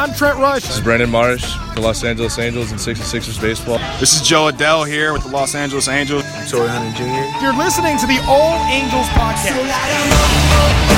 I'm 0.00 0.14
Trent 0.14 0.38
Rush. 0.38 0.62
This 0.62 0.76
is 0.76 0.80
Brandon 0.80 1.10
Marsh 1.10 1.56
for 1.74 1.80
Los 1.82 2.02
Angeles 2.04 2.38
Angels 2.38 2.70
and 2.70 2.80
66ers 2.80 3.38
baseball. 3.38 3.76
This 4.00 4.14
is 4.14 4.26
Jo 4.26 4.50
Adell 4.50 4.88
here 4.88 5.12
with 5.12 5.24
the 5.24 5.28
Los 5.28 5.54
Angeles 5.54 5.88
Angels. 5.88 6.24
Torii 6.50 6.68
Hunter 6.68 6.96
Jr. 6.96 7.44
You're 7.44 7.52
listening 7.52 7.98
to 7.98 8.06
the 8.06 8.18
All 8.26 8.56
Angels 8.72 9.06
podcast. 9.08 10.89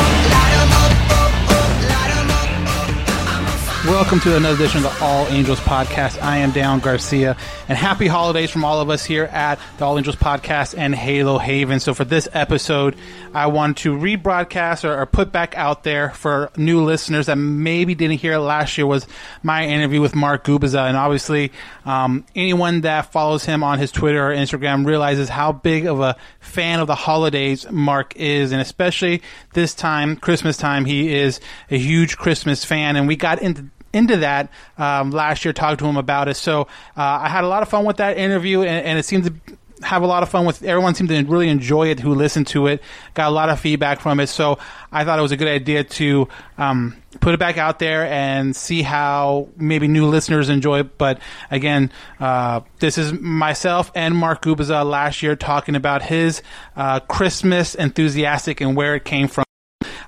Welcome 3.86 4.20
to 4.20 4.36
another 4.36 4.54
edition 4.54 4.84
of 4.84 4.96
the 4.96 5.04
All 5.04 5.26
Angels 5.26 5.58
Podcast. 5.58 6.22
I 6.22 6.36
am 6.36 6.52
Dan 6.52 6.78
Garcia, 6.78 7.36
and 7.68 7.76
happy 7.76 8.06
holidays 8.06 8.48
from 8.48 8.64
all 8.64 8.80
of 8.80 8.88
us 8.90 9.04
here 9.04 9.24
at 9.24 9.58
the 9.78 9.84
All 9.84 9.98
Angels 9.98 10.14
Podcast 10.14 10.78
and 10.78 10.94
Halo 10.94 11.36
Haven. 11.38 11.80
So, 11.80 11.92
for 11.92 12.04
this 12.04 12.28
episode, 12.32 12.94
I 13.34 13.48
want 13.48 13.78
to 13.78 13.92
rebroadcast 13.92 14.84
or, 14.84 14.96
or 14.96 15.06
put 15.06 15.32
back 15.32 15.56
out 15.56 15.82
there 15.82 16.10
for 16.10 16.52
new 16.56 16.84
listeners 16.84 17.26
that 17.26 17.34
maybe 17.34 17.96
didn't 17.96 18.18
hear 18.18 18.34
it 18.34 18.38
last 18.38 18.78
year 18.78 18.86
was 18.86 19.04
my 19.42 19.66
interview 19.66 20.00
with 20.00 20.14
Mark 20.14 20.44
Gubicza. 20.44 20.86
And 20.86 20.96
obviously, 20.96 21.50
um, 21.84 22.24
anyone 22.36 22.82
that 22.82 23.10
follows 23.10 23.44
him 23.44 23.64
on 23.64 23.80
his 23.80 23.90
Twitter 23.90 24.28
or 24.28 24.32
Instagram 24.32 24.86
realizes 24.86 25.28
how 25.28 25.50
big 25.50 25.86
of 25.86 25.98
a 25.98 26.16
fan 26.38 26.78
of 26.78 26.86
the 26.86 26.94
holidays 26.94 27.68
Mark 27.68 28.14
is, 28.14 28.52
and 28.52 28.60
especially 28.60 29.22
this 29.54 29.74
time, 29.74 30.14
Christmas 30.14 30.56
time, 30.56 30.84
he 30.84 31.12
is 31.12 31.40
a 31.68 31.78
huge 31.78 32.16
Christmas 32.16 32.64
fan. 32.64 32.94
And 32.94 33.08
we 33.08 33.16
got 33.16 33.42
into 33.42 33.71
into 33.92 34.18
that 34.18 34.50
um, 34.78 35.10
last 35.10 35.44
year, 35.44 35.52
talked 35.52 35.80
to 35.80 35.86
him 35.86 35.96
about 35.96 36.28
it. 36.28 36.36
So 36.36 36.62
uh, 36.96 37.02
I 37.22 37.28
had 37.28 37.44
a 37.44 37.48
lot 37.48 37.62
of 37.62 37.68
fun 37.68 37.84
with 37.84 37.98
that 37.98 38.16
interview, 38.18 38.62
and, 38.62 38.86
and 38.86 38.98
it 38.98 39.04
seemed 39.04 39.24
to 39.24 39.56
have 39.82 40.02
a 40.02 40.06
lot 40.06 40.22
of 40.22 40.28
fun 40.28 40.46
with 40.46 40.62
everyone 40.62 40.94
seemed 40.94 41.10
to 41.10 41.22
really 41.24 41.48
enjoy 41.48 41.88
it 41.88 42.00
who 42.00 42.14
listened 42.14 42.46
to 42.46 42.66
it 42.66 42.82
got 43.14 43.28
a 43.28 43.30
lot 43.30 43.48
of 43.48 43.58
feedback 43.60 44.00
from 44.00 44.20
it. 44.20 44.28
So 44.28 44.58
i 44.90 45.04
thought 45.04 45.18
it 45.18 45.22
was 45.22 45.32
a 45.32 45.36
good 45.36 45.48
idea 45.48 45.84
to 45.84 46.28
um, 46.58 46.96
put 47.20 47.34
it 47.34 47.40
back 47.40 47.58
out 47.58 47.78
there 47.78 48.06
and 48.06 48.54
see 48.54 48.82
how 48.82 49.48
maybe 49.56 49.88
new 49.88 50.06
listeners 50.06 50.48
enjoy 50.48 50.80
it. 50.80 50.98
But 50.98 51.20
again 51.50 51.90
uh, 52.20 52.60
this 52.78 52.98
is 52.98 53.12
myself 53.12 53.90
and 53.94 54.16
mark 54.16 54.42
gubicza 54.42 54.88
last 54.88 55.22
year 55.22 55.36
talking 55.36 55.74
about 55.74 56.02
his 56.02 56.42
uh, 56.76 57.00
christmas 57.00 57.74
enthusiastic 57.74 58.60
and 58.60 58.76
where 58.76 58.94
it 58.94 59.04
came 59.04 59.28
from. 59.28 59.44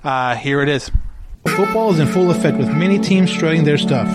Uh, 0.03 0.35
here 0.35 0.61
it 0.61 0.69
is 0.69 0.91
Football 1.49 1.91
is 1.93 1.99
in 1.99 2.07
full 2.07 2.31
effect 2.31 2.57
with 2.57 2.67
many 2.67 2.99
teams 2.99 3.31
strutting 3.31 3.63
their 3.63 3.77
stuff. 3.77 4.09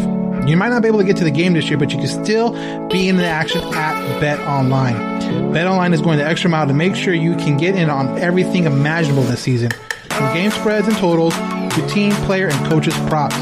You 0.46 0.56
might 0.56 0.68
not 0.68 0.82
be 0.82 0.88
able 0.88 0.98
to 0.98 1.04
get 1.04 1.16
to 1.18 1.24
the 1.24 1.30
game 1.30 1.54
this 1.54 1.70
year, 1.70 1.78
but 1.78 1.90
you 1.90 1.96
can 1.96 2.06
still 2.06 2.52
be 2.88 3.08
in 3.08 3.16
the 3.16 3.24
action 3.24 3.62
at 3.74 4.20
Bet 4.20 4.38
Online. 4.40 5.52
Bet 5.52 5.66
Online 5.66 5.94
is 5.94 6.02
going 6.02 6.18
the 6.18 6.26
extra 6.26 6.50
mile 6.50 6.66
to 6.66 6.74
make 6.74 6.94
sure 6.94 7.14
you 7.14 7.34
can 7.36 7.56
get 7.56 7.76
in 7.76 7.88
on 7.88 8.18
everything 8.18 8.64
imaginable 8.64 9.22
this 9.22 9.40
season, 9.40 9.70
from 10.10 10.34
game 10.34 10.50
spreads 10.50 10.86
and 10.86 10.96
totals 10.98 11.34
to 11.74 11.86
team, 11.88 12.12
player, 12.26 12.48
and 12.48 12.66
coaches 12.66 12.94
props. 13.08 13.38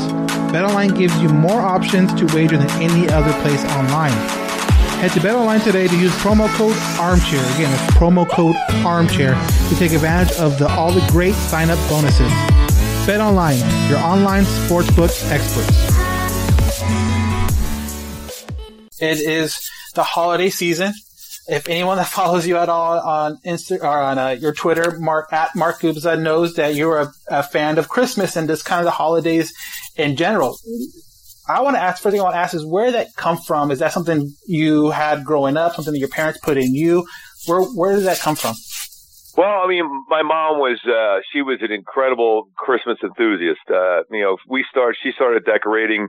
Bet 0.52 0.64
Online 0.64 0.90
gives 0.90 1.16
you 1.20 1.28
more 1.28 1.60
options 1.60 2.14
to 2.14 2.26
wager 2.34 2.56
than 2.56 2.70
any 2.80 3.08
other 3.08 3.32
place 3.42 3.64
online. 3.64 4.12
Head 5.00 5.12
to 5.12 5.20
Bet 5.20 5.34
Online 5.34 5.60
today 5.60 5.88
to 5.88 5.96
use 5.96 6.12
promo 6.16 6.48
code 6.54 6.76
Armchair. 7.00 7.40
Again, 7.54 7.72
it's 7.72 7.94
promo 7.96 8.28
code 8.28 8.54
Armchair 8.84 9.34
to 9.68 9.76
take 9.76 9.92
advantage 9.92 10.36
of 10.38 10.58
the, 10.58 10.68
all 10.68 10.92
the 10.92 11.06
great 11.10 11.34
sign-up 11.34 11.78
bonuses. 11.88 12.32
Bet 13.08 13.22
Online, 13.22 13.56
your 13.88 14.00
online 14.00 14.44
sportsbook 14.44 15.08
experts. 15.32 15.78
It 19.00 19.20
is 19.26 19.58
the 19.94 20.02
holiday 20.02 20.50
season. 20.50 20.92
If 21.46 21.70
anyone 21.70 21.96
that 21.96 22.08
follows 22.08 22.46
you 22.46 22.58
at 22.58 22.68
all 22.68 23.00
on 23.00 23.38
Insta 23.46 23.82
or 23.82 23.86
on 23.86 24.18
uh, 24.18 24.28
your 24.38 24.52
Twitter, 24.52 24.98
Mark 25.00 25.32
at 25.32 25.56
Mark 25.56 25.80
Gubicza 25.80 26.20
knows 26.20 26.56
that 26.56 26.74
you're 26.74 27.00
a, 27.00 27.12
a 27.28 27.42
fan 27.42 27.78
of 27.78 27.88
Christmas 27.88 28.36
and 28.36 28.46
just 28.46 28.66
kind 28.66 28.80
of 28.80 28.84
the 28.84 28.90
holidays 28.90 29.54
in 29.96 30.14
general. 30.14 30.58
I 31.48 31.62
want 31.62 31.76
to 31.76 31.80
ask, 31.80 32.02
first 32.02 32.12
thing 32.12 32.20
I 32.20 32.24
want 32.24 32.34
to 32.34 32.40
ask 32.40 32.52
is 32.52 32.66
where 32.66 32.92
that 32.92 33.06
come 33.16 33.38
from? 33.38 33.70
Is 33.70 33.78
that 33.78 33.94
something 33.94 34.34
you 34.46 34.90
had 34.90 35.24
growing 35.24 35.56
up, 35.56 35.76
something 35.76 35.94
that 35.94 35.98
your 35.98 36.10
parents 36.10 36.40
put 36.40 36.58
in 36.58 36.74
you? 36.74 37.06
Where, 37.46 37.62
where 37.62 37.96
did 37.96 38.04
that 38.04 38.20
come 38.20 38.36
from? 38.36 38.54
Well, 39.38 39.62
I 39.62 39.68
mean, 39.68 39.86
my 40.08 40.22
mom 40.22 40.58
was 40.58 40.82
uh 40.82 41.22
she 41.32 41.42
was 41.42 41.58
an 41.62 41.70
incredible 41.70 42.50
Christmas 42.58 42.98
enthusiast. 43.04 43.62
Uh 43.70 44.02
you 44.10 44.22
know, 44.26 44.36
we 44.48 44.64
started 44.68 44.98
she 45.00 45.12
started 45.14 45.44
decorating, 45.44 46.08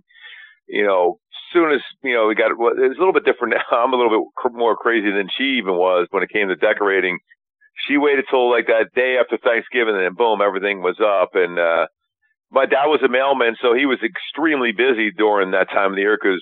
you 0.68 0.84
know, 0.84 1.20
soon 1.54 1.72
as, 1.72 1.82
you 2.02 2.16
know, 2.16 2.26
we 2.26 2.34
got 2.34 2.58
well, 2.58 2.74
it's 2.74 2.98
a 2.98 3.00
little 3.00 3.14
bit 3.14 3.26
different 3.26 3.54
now. 3.54 3.78
I'm 3.78 3.94
a 3.94 3.98
little 3.98 4.10
bit 4.18 4.52
more 4.54 4.76
crazy 4.76 5.12
than 5.12 5.30
she 5.38 5.62
even 5.62 5.76
was 5.76 6.08
when 6.10 6.24
it 6.24 6.34
came 6.34 6.48
to 6.48 6.56
decorating. 6.56 7.20
She 7.88 7.98
waited 7.98 8.26
till 8.32 8.50
like 8.50 8.66
that 8.66 8.90
day 8.96 9.18
after 9.22 9.38
Thanksgiving 9.38 9.94
and 9.94 10.06
then 10.06 10.16
boom, 10.18 10.42
everything 10.42 10.82
was 10.82 10.98
up 10.98 11.36
and 11.36 11.60
uh 11.60 11.86
my 12.52 12.66
dad 12.66 12.90
was 12.90 13.02
a 13.06 13.10
mailman, 13.10 13.58
so 13.62 13.76
he 13.76 13.86
was 13.86 14.00
extremely 14.02 14.72
busy 14.72 15.12
during 15.12 15.52
that 15.52 15.70
time 15.70 15.92
of 15.94 15.96
the 15.98 16.02
year 16.02 16.18
because 16.20 16.42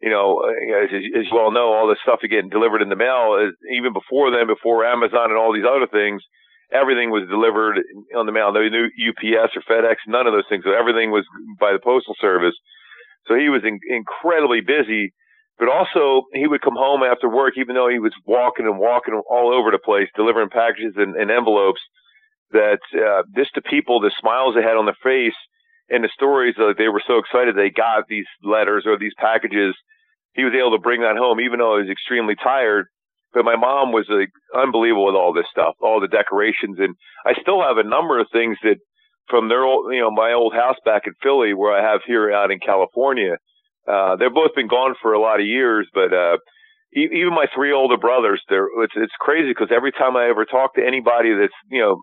you 0.00 0.10
know, 0.10 0.44
as, 0.44 0.90
as 0.92 1.24
you 1.30 1.38
all 1.38 1.52
know, 1.52 1.72
all 1.72 1.88
this 1.88 1.98
stuff 2.02 2.20
is 2.22 2.30
getting 2.30 2.50
delivered 2.50 2.82
in 2.82 2.88
the 2.88 2.96
mail, 2.96 3.36
even 3.72 3.92
before 3.92 4.30
then, 4.30 4.46
before 4.46 4.84
Amazon 4.84 5.32
and 5.32 5.38
all 5.38 5.52
these 5.52 5.64
other 5.64 5.88
things, 5.88 6.22
everything 6.72 7.10
was 7.10 7.28
delivered 7.28 7.80
on 8.16 8.26
the 8.26 8.32
mail. 8.32 8.52
No 8.52 8.60
UPS 8.60 9.56
or 9.56 9.62
FedEx, 9.64 9.96
none 10.06 10.26
of 10.26 10.34
those 10.34 10.48
things. 10.48 10.64
So 10.64 10.72
everything 10.76 11.10
was 11.10 11.24
by 11.58 11.72
the 11.72 11.80
postal 11.82 12.14
service. 12.20 12.54
So 13.26 13.34
he 13.34 13.48
was 13.48 13.62
in, 13.64 13.80
incredibly 13.88 14.60
busy, 14.60 15.12
but 15.58 15.68
also 15.68 16.28
he 16.34 16.46
would 16.46 16.60
come 16.60 16.76
home 16.76 17.02
after 17.02 17.28
work, 17.28 17.54
even 17.56 17.74
though 17.74 17.88
he 17.88 17.98
was 17.98 18.12
walking 18.26 18.66
and 18.66 18.78
walking 18.78 19.20
all 19.30 19.54
over 19.54 19.70
the 19.70 19.82
place, 19.82 20.08
delivering 20.14 20.50
packages 20.50 20.94
and, 20.96 21.16
and 21.16 21.30
envelopes. 21.30 21.80
That 22.52 22.78
uh, 22.94 23.24
just 23.34 23.50
the 23.56 23.62
people, 23.62 23.98
the 23.98 24.12
smiles 24.20 24.54
they 24.54 24.62
had 24.62 24.78
on 24.78 24.86
their 24.86 24.96
face, 25.02 25.34
and 25.90 26.02
the 26.02 26.10
stories 26.14 26.54
that 26.56 26.74
they 26.78 26.88
were 26.88 27.02
so 27.06 27.18
excited 27.18 27.54
they 27.54 27.70
got 27.70 28.04
these 28.08 28.26
letters 28.42 28.84
or 28.86 28.98
these 28.98 29.14
packages. 29.18 29.74
He 30.34 30.44
was 30.44 30.52
able 30.52 30.72
to 30.72 30.82
bring 30.82 31.00
that 31.00 31.16
home, 31.16 31.40
even 31.40 31.58
though 31.58 31.76
he 31.76 31.84
was 31.84 31.90
extremely 31.90 32.34
tired. 32.36 32.86
But 33.32 33.44
my 33.44 33.56
mom 33.56 33.92
was 33.92 34.06
like, 34.08 34.30
unbelievable 34.54 35.06
with 35.06 35.14
all 35.14 35.32
this 35.32 35.46
stuff, 35.50 35.74
all 35.80 36.00
the 36.00 36.08
decorations, 36.08 36.78
and 36.78 36.94
I 37.24 37.34
still 37.40 37.62
have 37.62 37.76
a 37.76 37.88
number 37.88 38.18
of 38.18 38.28
things 38.32 38.56
that 38.62 38.76
from 39.28 39.48
their 39.48 39.64
old, 39.64 39.92
you 39.92 40.00
know, 40.00 40.10
my 40.10 40.32
old 40.32 40.54
house 40.54 40.76
back 40.84 41.02
in 41.06 41.12
Philly, 41.22 41.52
where 41.52 41.76
I 41.76 41.82
have 41.82 42.00
here 42.06 42.32
out 42.32 42.50
in 42.50 42.60
California. 42.60 43.36
Uh, 43.86 44.16
they've 44.16 44.32
both 44.32 44.54
been 44.54 44.68
gone 44.68 44.94
for 45.00 45.12
a 45.12 45.20
lot 45.20 45.40
of 45.40 45.46
years, 45.46 45.88
but 45.94 46.12
uh, 46.12 46.38
even 46.92 47.34
my 47.34 47.46
three 47.54 47.72
older 47.72 47.96
brothers, 47.96 48.42
they're 48.48 48.68
it's 48.82 48.94
it's 48.96 49.12
crazy 49.20 49.50
because 49.50 49.68
every 49.74 49.92
time 49.92 50.16
I 50.16 50.28
ever 50.28 50.44
talk 50.44 50.74
to 50.74 50.86
anybody 50.86 51.34
that's 51.34 51.54
you 51.70 51.80
know 51.80 52.00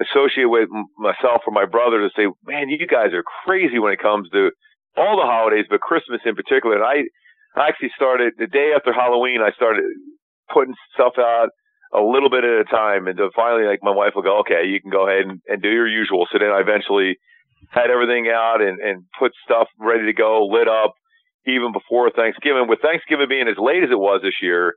associate 0.00 0.48
with 0.48 0.68
myself 0.96 1.42
or 1.46 1.52
my 1.52 1.66
brother 1.66 1.98
to 2.00 2.10
say, 2.16 2.26
man, 2.46 2.68
you 2.68 2.86
guys 2.86 3.12
are 3.12 3.24
crazy 3.44 3.78
when 3.78 3.92
it 3.92 3.98
comes 3.98 4.28
to 4.30 4.50
all 4.96 5.16
the 5.16 5.26
holidays, 5.26 5.66
but 5.68 5.80
Christmas 5.80 6.20
in 6.24 6.34
particular. 6.34 6.76
And 6.76 6.84
I, 6.84 7.06
I 7.58 7.68
actually 7.68 7.90
started 7.94 8.34
the 8.38 8.46
day 8.46 8.72
after 8.74 8.92
Halloween. 8.92 9.40
I 9.42 9.52
started 9.52 9.84
putting 10.52 10.74
stuff 10.94 11.14
out 11.18 11.50
a 11.94 12.00
little 12.00 12.28
bit 12.28 12.44
at 12.44 12.60
a 12.60 12.64
time, 12.64 13.06
and 13.06 13.18
finally, 13.34 13.64
like 13.64 13.80
my 13.82 13.94
wife 13.94 14.12
will 14.14 14.22
go, 14.22 14.40
okay, 14.40 14.66
you 14.66 14.80
can 14.80 14.90
go 14.90 15.08
ahead 15.08 15.26
and, 15.26 15.40
and 15.48 15.62
do 15.62 15.70
your 15.70 15.88
usual. 15.88 16.26
So 16.30 16.38
then 16.38 16.50
I 16.50 16.60
eventually 16.60 17.16
had 17.70 17.90
everything 17.90 18.28
out 18.28 18.60
and, 18.60 18.78
and 18.78 19.04
put 19.18 19.32
stuff 19.44 19.68
ready 19.80 20.06
to 20.06 20.12
go, 20.12 20.46
lit 20.46 20.68
up 20.68 20.92
even 21.46 21.72
before 21.72 22.10
Thanksgiving. 22.10 22.68
With 22.68 22.80
Thanksgiving 22.80 23.26
being 23.28 23.48
as 23.48 23.56
late 23.58 23.82
as 23.82 23.90
it 23.90 23.98
was 23.98 24.20
this 24.22 24.36
year, 24.42 24.74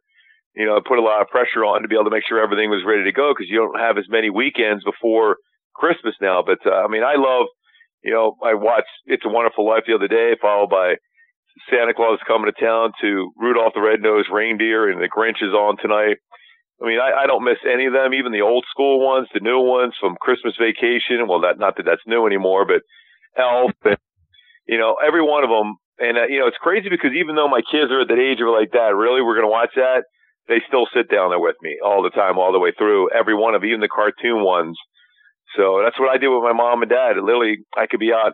you 0.55 0.65
know, 0.65 0.79
put 0.81 0.99
a 0.99 1.01
lot 1.01 1.21
of 1.21 1.27
pressure 1.27 1.63
on 1.63 1.81
to 1.81 1.87
be 1.87 1.95
able 1.95 2.05
to 2.05 2.15
make 2.15 2.27
sure 2.27 2.41
everything 2.41 2.69
was 2.69 2.83
ready 2.85 3.03
to 3.03 3.15
go 3.15 3.31
because 3.31 3.49
you 3.49 3.57
don't 3.57 3.79
have 3.79 3.97
as 3.97 4.05
many 4.09 4.29
weekends 4.29 4.83
before 4.83 5.37
Christmas 5.75 6.15
now. 6.21 6.43
But 6.45 6.59
uh, 6.65 6.83
I 6.83 6.87
mean, 6.87 7.03
I 7.03 7.15
love, 7.15 7.47
you 8.03 8.11
know, 8.11 8.35
I 8.43 8.53
watched 8.53 8.91
It's 9.05 9.25
a 9.25 9.29
Wonderful 9.31 9.65
Life 9.65 9.83
the 9.87 9.95
other 9.95 10.09
day, 10.09 10.35
followed 10.41 10.69
by 10.69 10.95
Santa 11.69 11.93
Claus 11.93 12.19
coming 12.27 12.51
to 12.51 12.55
town 12.59 12.91
to 13.01 13.31
Rudolph 13.37 13.73
the 13.75 13.81
Red-Nosed 13.81 14.29
Reindeer, 14.31 14.89
and 14.89 15.01
the 15.01 15.09
Grinch 15.09 15.43
is 15.43 15.53
on 15.53 15.77
tonight. 15.77 16.17
I 16.81 16.87
mean, 16.87 16.99
I, 16.99 17.23
I 17.23 17.27
don't 17.27 17.43
miss 17.45 17.61
any 17.61 17.85
of 17.85 17.93
them, 17.93 18.13
even 18.13 18.31
the 18.31 18.41
old 18.41 18.65
school 18.71 19.05
ones, 19.05 19.27
the 19.33 19.39
new 19.39 19.59
ones 19.59 19.93
from 19.99 20.17
Christmas 20.19 20.55
Vacation. 20.59 21.27
Well, 21.27 21.41
that 21.41 21.59
not 21.59 21.77
that 21.77 21.85
that's 21.85 22.01
new 22.07 22.25
anymore, 22.25 22.65
but 22.65 22.81
Elf, 23.37 23.71
and 23.85 23.97
you 24.67 24.77
know 24.77 24.95
every 25.05 25.21
one 25.21 25.43
of 25.43 25.49
them. 25.49 25.75
And 25.99 26.17
uh, 26.17 26.25
you 26.27 26.39
know 26.39 26.47
it's 26.47 26.57
crazy 26.57 26.89
because 26.89 27.11
even 27.13 27.35
though 27.35 27.47
my 27.47 27.61
kids 27.61 27.91
are 27.91 28.01
at 28.01 28.07
that 28.09 28.17
age 28.17 28.41
of 28.41 28.49
like 28.49 28.71
that, 28.73 28.97
really 28.97 29.21
we're 29.21 29.39
to 29.39 29.47
watch 29.47 29.69
that, 29.75 30.09
they 30.47 30.61
still 30.67 30.87
sit 30.93 31.09
down 31.09 31.29
there 31.29 31.39
with 31.39 31.55
me 31.61 31.77
all 31.83 32.03
the 32.03 32.09
time, 32.09 32.37
all 32.37 32.51
the 32.51 32.59
way 32.59 32.71
through 32.77 33.09
every 33.11 33.35
one 33.35 33.55
of 33.55 33.63
even 33.63 33.79
the 33.79 33.87
cartoon 33.87 34.43
ones. 34.43 34.77
So 35.55 35.81
that's 35.83 35.99
what 35.99 36.09
I 36.09 36.17
did 36.17 36.29
with 36.29 36.43
my 36.43 36.53
mom 36.53 36.81
and 36.81 36.89
dad. 36.89 37.17
Literally, 37.17 37.57
I 37.75 37.87
could 37.87 37.99
be 37.99 38.13
out 38.13 38.33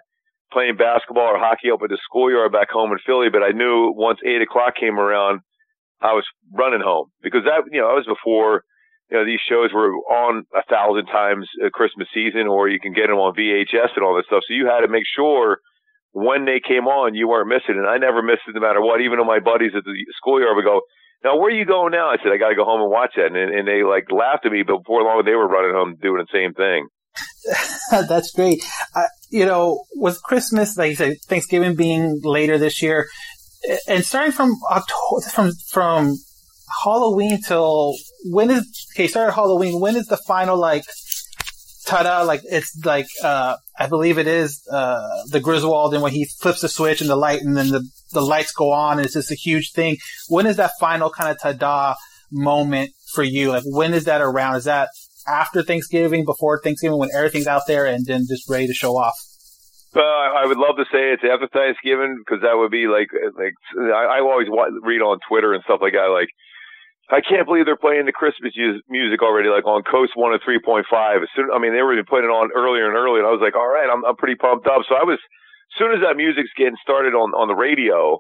playing 0.52 0.78
basketball 0.78 1.36
or 1.36 1.40
hockey 1.40 1.72
up 1.72 1.82
at 1.84 1.90
the 1.90 2.00
schoolyard 2.04 2.52
back 2.52 2.70
home 2.70 2.92
in 2.92 3.00
Philly, 3.06 3.28
but 3.30 3.44
I 3.44 3.52
knew 3.52 3.92
once 3.96 4.20
eight 4.26 4.42
o'clock 4.42 4.76
came 4.80 5.00
around, 5.00 5.42
I 6.02 6.14
was 6.14 6.26
running 6.54 6.82
home 6.82 7.10
because 7.22 7.44
that 7.44 7.66
you 7.72 7.82
know 7.82 7.90
I 7.90 7.98
was 7.98 8.06
before 8.06 8.64
you 9.10 9.18
know 9.18 9.26
these 9.26 9.42
shows 9.50 9.74
were 9.74 9.92
on 10.08 10.46
a 10.56 10.64
thousand 10.70 11.08
times 11.08 11.50
a 11.66 11.70
Christmas 11.70 12.08
season, 12.14 12.48
or 12.48 12.70
you 12.70 12.80
can 12.80 12.94
get 12.94 13.08
them 13.08 13.18
on 13.18 13.36
VHS 13.36 13.98
and 13.98 14.06
all 14.06 14.16
this 14.16 14.28
stuff. 14.28 14.44
So 14.48 14.54
you 14.54 14.68
had 14.68 14.86
to 14.86 14.92
make 14.92 15.06
sure 15.16 15.58
when 16.18 16.46
they 16.46 16.62
came 16.62 16.88
on, 16.88 17.14
you 17.14 17.28
weren't 17.28 17.50
missing. 17.50 17.78
And 17.78 17.86
I 17.88 17.98
never 17.98 18.22
missed 18.22 18.48
it, 18.48 18.56
no 18.56 18.62
matter 18.62 18.82
what. 18.82 19.02
Even 19.02 19.18
though 19.18 19.28
my 19.28 19.40
buddies 19.40 19.78
at 19.78 19.84
the 19.84 19.94
schoolyard 20.18 20.56
would 20.56 20.66
go, 20.66 20.82
"Now 21.24 21.38
where 21.38 21.50
are 21.50 21.58
you 21.58 21.66
going 21.66 21.92
now?" 21.92 22.10
I 22.10 22.18
said, 22.18 22.32
"I 22.32 22.38
got 22.38 22.50
to 22.50 22.56
go 22.56 22.66
home 22.66 22.82
and 22.82 22.92
watch 22.92 23.14
that." 23.16 23.28
And, 23.28 23.38
and 23.38 23.68
they 23.68 23.84
like 23.84 24.12
laughed 24.12 24.46
at 24.46 24.52
me, 24.52 24.64
but 24.64 24.80
before 24.80 25.04
long 25.04 25.24
they 25.26 25.36
were 25.36 25.48
running 25.48 25.74
home 25.74 25.96
doing 26.02 26.24
the 26.24 26.32
same 26.34 26.54
thing. 26.54 26.88
That's 28.08 28.32
great. 28.32 28.64
Uh, 28.96 29.08
you 29.30 29.46
know, 29.46 29.84
with 29.96 30.22
Christmas, 30.24 30.78
like 30.78 30.92
you 30.92 30.96
said, 30.96 31.18
Thanksgiving 31.28 31.76
being 31.76 32.22
later 32.24 32.58
this 32.58 32.82
year, 32.82 33.08
and 33.88 34.06
starting 34.06 34.32
from 34.32 34.54
October, 34.70 35.22
from 35.34 35.52
from 35.72 36.18
Halloween 36.84 37.42
till 37.42 37.96
when 38.26 38.50
is 38.52 38.88
okay? 38.94 39.08
Start 39.08 39.34
Halloween. 39.34 39.80
When 39.80 39.96
is 39.96 40.08
the 40.08 40.18
final 40.18 40.58
like? 40.58 40.84
Ta-da! 41.88 42.24
Like 42.24 42.42
it's 42.44 42.78
like 42.84 43.08
uh, 43.24 43.56
I 43.80 43.88
believe 43.88 44.18
it 44.18 44.28
is 44.28 44.62
uh, 44.70 45.08
the 45.32 45.40
Griswold, 45.40 45.94
and 45.94 46.04
when 46.04 46.12
he 46.12 46.26
flips 46.42 46.62
the 46.62 46.68
switch 46.68 47.00
and 47.00 47.10
the 47.10 47.16
light, 47.16 47.42
and 47.42 47.56
then 47.56 47.70
the 47.70 47.90
the 48.12 48.22
lights 48.22 48.52
go 48.52 48.72
on, 48.72 48.98
and 48.98 49.06
it's 49.06 49.14
just 49.14 49.32
a 49.32 49.36
huge 49.36 49.72
thing. 49.72 49.98
When 50.28 50.46
is 50.46 50.58
that 50.58 50.72
final 50.80 51.10
kind 51.10 51.32
of 51.32 51.40
ta-da 51.42 51.96
moment 52.30 52.92
for 53.14 53.24
you? 53.24 53.52
Like 53.52 53.64
when 53.66 53.94
is 53.94 54.04
that 54.04 54.22
around? 54.22 54.58
Is 54.58 54.66
that 54.66 54.90
after 55.28 55.64
Thanksgiving, 55.64 56.26
before 56.26 56.60
Thanksgiving, 56.62 57.00
when 57.00 57.10
everything's 57.16 57.48
out 57.48 57.64
there 57.68 57.86
and 57.86 58.06
then 58.06 58.26
just 58.28 58.50
ready 58.50 58.68
to 58.68 58.74
show 58.74 58.98
off? 58.98 59.16
Uh, 59.96 60.02
I 60.02 60.46
would 60.46 60.58
love 60.58 60.76
to 60.76 60.86
say 60.92 61.16
it's 61.16 61.24
after 61.24 61.48
Thanksgiving 61.48 62.18
because 62.20 62.42
that 62.44 62.58
would 62.58 62.70
be 62.70 62.88
like 62.88 63.08
like 63.40 63.56
I, 63.80 64.18
I 64.18 64.20
always 64.20 64.48
read 64.84 65.02
on 65.02 65.20
Twitter 65.28 65.54
and 65.54 65.64
stuff 65.64 65.80
like 65.82 65.94
that. 65.94 66.12
Like 66.12 66.28
I 67.10 67.22
can't 67.22 67.48
believe 67.48 67.64
they're 67.64 67.80
playing 67.80 68.06
the 68.06 68.12
Christmas 68.12 68.52
music 68.90 69.24
already, 69.24 69.48
like 69.48 69.66
on 69.66 69.84
Coast 69.84 70.12
One 70.16 70.34
of 70.34 70.42
Three 70.44 70.60
Point 70.60 70.86
Five. 70.92 71.24
As 71.24 71.30
soon, 71.36 71.48
I 71.54 71.60
mean, 71.60 71.72
they 71.72 71.82
were 71.82 71.96
putting 72.04 72.28
it 72.28 72.34
on 72.34 72.52
earlier 72.52 72.88
and 72.88 73.00
earlier, 73.00 73.24
and 73.24 73.28
I 73.28 73.32
was 73.32 73.40
like, 73.40 73.56
all 73.56 73.68
right, 73.68 73.88
I'm 73.88 74.04
I'm 74.04 74.20
pretty 74.20 74.36
pumped 74.36 74.68
up. 74.68 74.84
So 74.90 74.96
I 74.96 75.08
was, 75.08 75.16
as 75.16 75.76
soon 75.80 75.96
as 75.96 76.04
that 76.04 76.20
music's 76.20 76.52
getting 76.58 76.76
started 76.84 77.16
on 77.16 77.32
on 77.32 77.48
the 77.48 77.56
radio, 77.56 78.20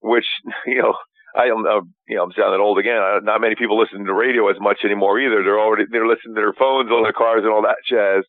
which 0.00 0.26
you 0.66 0.82
know 0.82 0.94
I 1.34 1.50
am, 1.50 1.64
you 2.06 2.16
know, 2.16 2.24
I'm 2.24 2.32
sounding 2.36 2.60
old 2.60 2.78
again. 2.78 3.00
Not 3.24 3.40
many 3.40 3.56
people 3.56 3.78
listen 3.78 4.04
to 4.04 4.14
radio 4.14 4.48
as 4.50 4.60
much 4.60 4.84
anymore 4.84 5.18
either. 5.18 5.42
They're 5.42 5.60
already 5.60 5.84
they're 5.90 6.06
listening 6.06 6.34
to 6.36 6.40
their 6.40 6.54
phones 6.54 6.90
on 6.90 7.02
their 7.02 7.16
cars 7.16 7.42
and 7.42 7.52
all 7.52 7.62
that 7.62 7.80
jazz. 7.88 8.24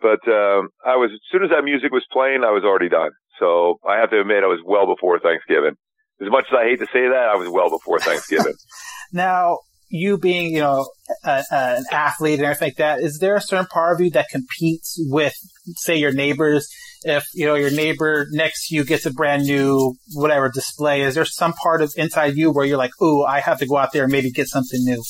But 0.00 0.20
um, 0.28 0.68
I 0.84 0.94
was 1.00 1.10
as 1.12 1.20
soon 1.32 1.42
as 1.42 1.50
that 1.50 1.64
music 1.64 1.92
was 1.92 2.04
playing, 2.12 2.44
I 2.44 2.52
was 2.52 2.64
already 2.64 2.88
done. 2.88 3.10
So 3.40 3.80
I 3.88 3.98
have 3.98 4.10
to 4.10 4.20
admit, 4.20 4.44
I 4.44 4.52
was 4.52 4.60
well 4.64 4.86
before 4.86 5.18
Thanksgiving. 5.18 5.74
As 6.20 6.30
much 6.30 6.46
as 6.50 6.56
I 6.58 6.64
hate 6.64 6.78
to 6.78 6.86
say 6.86 7.08
that, 7.08 7.28
I 7.30 7.36
was 7.36 7.48
well 7.48 7.70
before 7.70 7.98
Thanksgiving. 7.98 8.54
now, 9.12 9.58
you 9.88 10.18
being, 10.18 10.52
you 10.52 10.60
know, 10.60 10.88
a, 11.24 11.44
a, 11.50 11.56
an 11.76 11.84
athlete 11.92 12.38
and 12.38 12.46
everything 12.46 12.68
like 12.68 12.76
that, 12.76 13.00
is 13.00 13.18
there 13.18 13.36
a 13.36 13.40
certain 13.40 13.66
part 13.66 13.94
of 13.94 14.00
you 14.00 14.10
that 14.10 14.28
competes 14.30 14.96
with, 15.08 15.34
say, 15.76 15.96
your 15.96 16.12
neighbors? 16.12 16.68
If, 17.02 17.24
you 17.34 17.46
know, 17.46 17.54
your 17.54 17.70
neighbor 17.70 18.26
next 18.30 18.68
to 18.68 18.74
you 18.74 18.84
gets 18.84 19.06
a 19.06 19.12
brand 19.12 19.44
new, 19.44 19.94
whatever 20.14 20.50
display, 20.50 21.02
is 21.02 21.14
there 21.14 21.24
some 21.24 21.52
part 21.52 21.82
of 21.82 21.92
inside 21.96 22.34
you 22.34 22.50
where 22.50 22.64
you're 22.64 22.78
like, 22.78 22.90
ooh, 23.00 23.22
I 23.22 23.40
have 23.40 23.58
to 23.58 23.66
go 23.66 23.76
out 23.76 23.92
there 23.92 24.04
and 24.04 24.12
maybe 24.12 24.30
get 24.30 24.48
something 24.48 24.80
new? 24.82 25.02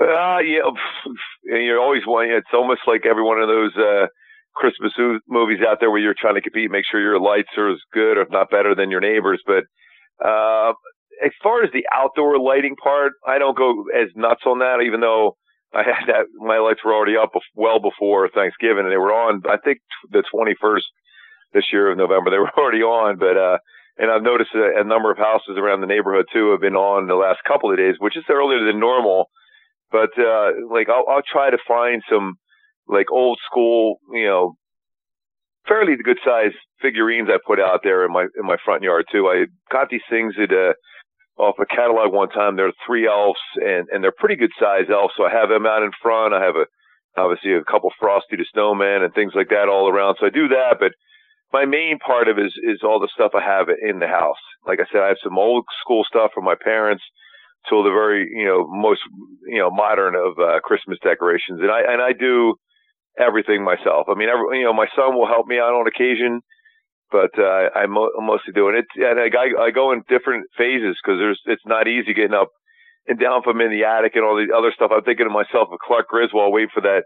Uh, 0.00 0.38
yeah, 0.38 0.60
you're 1.44 1.80
always 1.80 2.02
wanting, 2.06 2.32
it's 2.32 2.46
almost 2.54 2.82
like 2.86 3.04
every 3.08 3.24
one 3.24 3.40
of 3.40 3.48
those, 3.48 3.72
uh, 3.76 4.06
Christmas 4.54 4.92
movies 5.28 5.58
out 5.66 5.78
there 5.80 5.90
where 5.90 6.00
you're 6.00 6.18
trying 6.18 6.34
to 6.34 6.40
compete, 6.40 6.70
make 6.70 6.84
sure 6.90 7.00
your 7.00 7.20
lights 7.20 7.50
are 7.56 7.70
as 7.70 7.78
good, 7.92 8.18
or 8.18 8.22
if 8.22 8.30
not 8.30 8.50
better 8.50 8.74
than 8.74 8.90
your 8.90 9.00
neighbors. 9.00 9.40
But, 9.46 9.64
uh, 10.24 10.72
as 11.24 11.32
far 11.42 11.62
as 11.64 11.70
the 11.72 11.86
outdoor 11.92 12.38
lighting 12.38 12.76
part, 12.76 13.12
I 13.26 13.38
don't 13.38 13.56
go 13.56 13.84
as 13.94 14.08
nuts 14.14 14.42
on 14.46 14.60
that, 14.60 14.82
even 14.86 15.00
though 15.00 15.36
I 15.74 15.82
had 15.82 16.06
that, 16.08 16.26
my 16.38 16.58
lights 16.58 16.80
were 16.84 16.94
already 16.94 17.16
up 17.16 17.32
well 17.54 17.80
before 17.80 18.28
Thanksgiving 18.28 18.84
and 18.84 18.92
they 18.92 18.96
were 18.96 19.12
on, 19.12 19.42
I 19.48 19.56
think 19.62 19.78
the 20.10 20.22
21st 20.32 20.86
this 21.52 21.64
year 21.72 21.90
of 21.90 21.98
November, 21.98 22.30
they 22.30 22.38
were 22.38 22.50
already 22.58 22.82
on, 22.82 23.18
but, 23.18 23.36
uh, 23.36 23.58
and 23.98 24.10
I've 24.10 24.22
noticed 24.22 24.54
a, 24.54 24.80
a 24.80 24.84
number 24.84 25.10
of 25.10 25.18
houses 25.18 25.58
around 25.58 25.80
the 25.80 25.90
neighborhood 25.90 26.26
too 26.32 26.52
have 26.52 26.60
been 26.60 26.76
on 26.76 27.08
the 27.08 27.16
last 27.16 27.40
couple 27.46 27.70
of 27.70 27.76
days, 27.76 27.96
which 27.98 28.16
is 28.16 28.24
earlier 28.30 28.64
than 28.64 28.80
normal. 28.80 29.26
But, 29.90 30.10
uh, 30.18 30.52
like 30.70 30.88
I'll, 30.88 31.04
I'll 31.08 31.26
try 31.30 31.50
to 31.50 31.58
find 31.66 32.02
some 32.08 32.34
like 32.86 33.10
old 33.12 33.38
school, 33.50 33.98
you 34.12 34.26
know, 34.26 34.54
fairly 35.68 35.96
good 36.02 36.18
sized 36.24 36.56
figurines 36.80 37.28
I 37.30 37.38
put 37.46 37.60
out 37.60 37.80
there 37.84 38.04
in 38.04 38.12
my, 38.12 38.26
in 38.38 38.46
my 38.46 38.56
front 38.64 38.82
yard 38.82 39.06
too. 39.12 39.28
I 39.28 39.46
got 39.70 39.90
these 39.90 40.06
things 40.10 40.34
at, 40.42 40.50
uh, 40.50 40.72
off 41.40 41.54
a 41.60 41.66
catalog 41.66 42.12
one 42.12 42.30
time. 42.30 42.56
There 42.56 42.66
are 42.66 42.84
three 42.86 43.06
elves 43.06 43.38
and, 43.56 43.86
and 43.92 44.02
they're 44.02 44.16
pretty 44.16 44.36
good 44.36 44.50
sized 44.58 44.90
elves. 44.90 45.14
So 45.16 45.24
I 45.24 45.30
have 45.30 45.48
them 45.48 45.66
out 45.66 45.82
in 45.82 45.90
front. 46.02 46.34
I 46.34 46.42
have 46.42 46.56
a, 46.56 46.66
obviously 47.16 47.54
a 47.54 47.64
couple 47.64 47.90
Frosty 47.98 48.36
the 48.36 48.46
Snowman 48.52 49.02
and 49.02 49.12
things 49.14 49.32
like 49.34 49.48
that 49.50 49.68
all 49.68 49.88
around. 49.88 50.16
So 50.18 50.26
I 50.26 50.30
do 50.30 50.48
that, 50.48 50.76
but 50.80 50.92
my 51.52 51.64
main 51.64 51.98
part 51.98 52.28
of 52.28 52.38
it 52.38 52.46
is, 52.46 52.54
is 52.62 52.80
all 52.82 53.00
the 53.00 53.08
stuff 53.14 53.32
I 53.34 53.42
have 53.42 53.68
in 53.68 53.98
the 53.98 54.06
house. 54.06 54.40
Like 54.66 54.80
I 54.80 54.86
said, 54.92 55.02
I 55.02 55.08
have 55.08 55.22
some 55.22 55.38
old 55.38 55.64
school 55.80 56.04
stuff 56.04 56.30
from 56.34 56.44
my 56.44 56.54
parents 56.62 57.02
till 57.68 57.82
the 57.82 57.90
very, 57.90 58.28
you 58.30 58.44
know, 58.44 58.66
most, 58.68 59.00
you 59.46 59.58
know, 59.58 59.70
modern 59.70 60.14
of 60.14 60.38
uh, 60.38 60.60
Christmas 60.60 60.98
decorations. 61.02 61.60
And 61.60 61.70
I, 61.70 61.80
and 61.88 62.02
I 62.02 62.12
do 62.12 62.54
everything 63.18 63.64
myself. 63.64 64.08
I 64.08 64.14
mean, 64.14 64.28
every, 64.28 64.60
you 64.60 64.64
know, 64.64 64.74
my 64.74 64.88
son 64.96 65.14
will 65.16 65.26
help 65.28 65.46
me 65.46 65.58
out 65.58 65.74
on 65.74 65.86
occasion 65.86 66.40
but 67.10 67.30
uh, 67.38 67.70
I'm, 67.74 67.92
mo- 67.92 68.12
mostly 68.20 68.52
doing 68.52 68.76
it. 68.76 68.86
And 68.96 69.20
I, 69.20 69.28
I 69.62 69.70
go 69.70 69.92
in 69.92 70.02
different 70.08 70.46
phases 70.56 70.96
because 71.02 71.18
there's 71.18 71.40
it's 71.46 71.66
not 71.66 71.88
easy 71.88 72.14
getting 72.14 72.34
up 72.34 72.48
and 73.06 73.18
down 73.18 73.42
from 73.42 73.60
in 73.60 73.70
the 73.70 73.84
attic 73.84 74.16
and 74.16 74.24
all 74.24 74.36
the 74.36 74.54
other 74.54 74.72
stuff. 74.74 74.90
I'm 74.94 75.02
thinking 75.04 75.26
to 75.26 75.32
myself 75.32 75.68
of 75.72 75.78
Clark 75.80 76.08
Griswold 76.08 76.52
waiting 76.52 76.70
for 76.74 76.82
that 76.82 77.04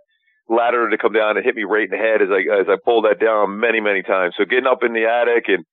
ladder 0.49 0.89
to 0.89 0.99
come 0.99 1.13
down 1.13 1.37
and 1.37 1.45
hit 1.45 1.55
me 1.55 1.65
right 1.65 1.85
in 1.85 1.91
the 1.91 2.03
head 2.03 2.23
as 2.23 2.31
I 2.33 2.43
as 2.61 2.67
I 2.69 2.77
pull 2.85 3.03
that 3.03 3.21
down 3.21 3.61
many 3.61 3.81
many 3.81 4.03
times. 4.03 4.35
So 4.39 4.45
getting 4.45 4.67
up 4.67 4.83
in 4.83 4.93
the 4.95 5.07
attic 5.07 5.45
and 5.49 5.65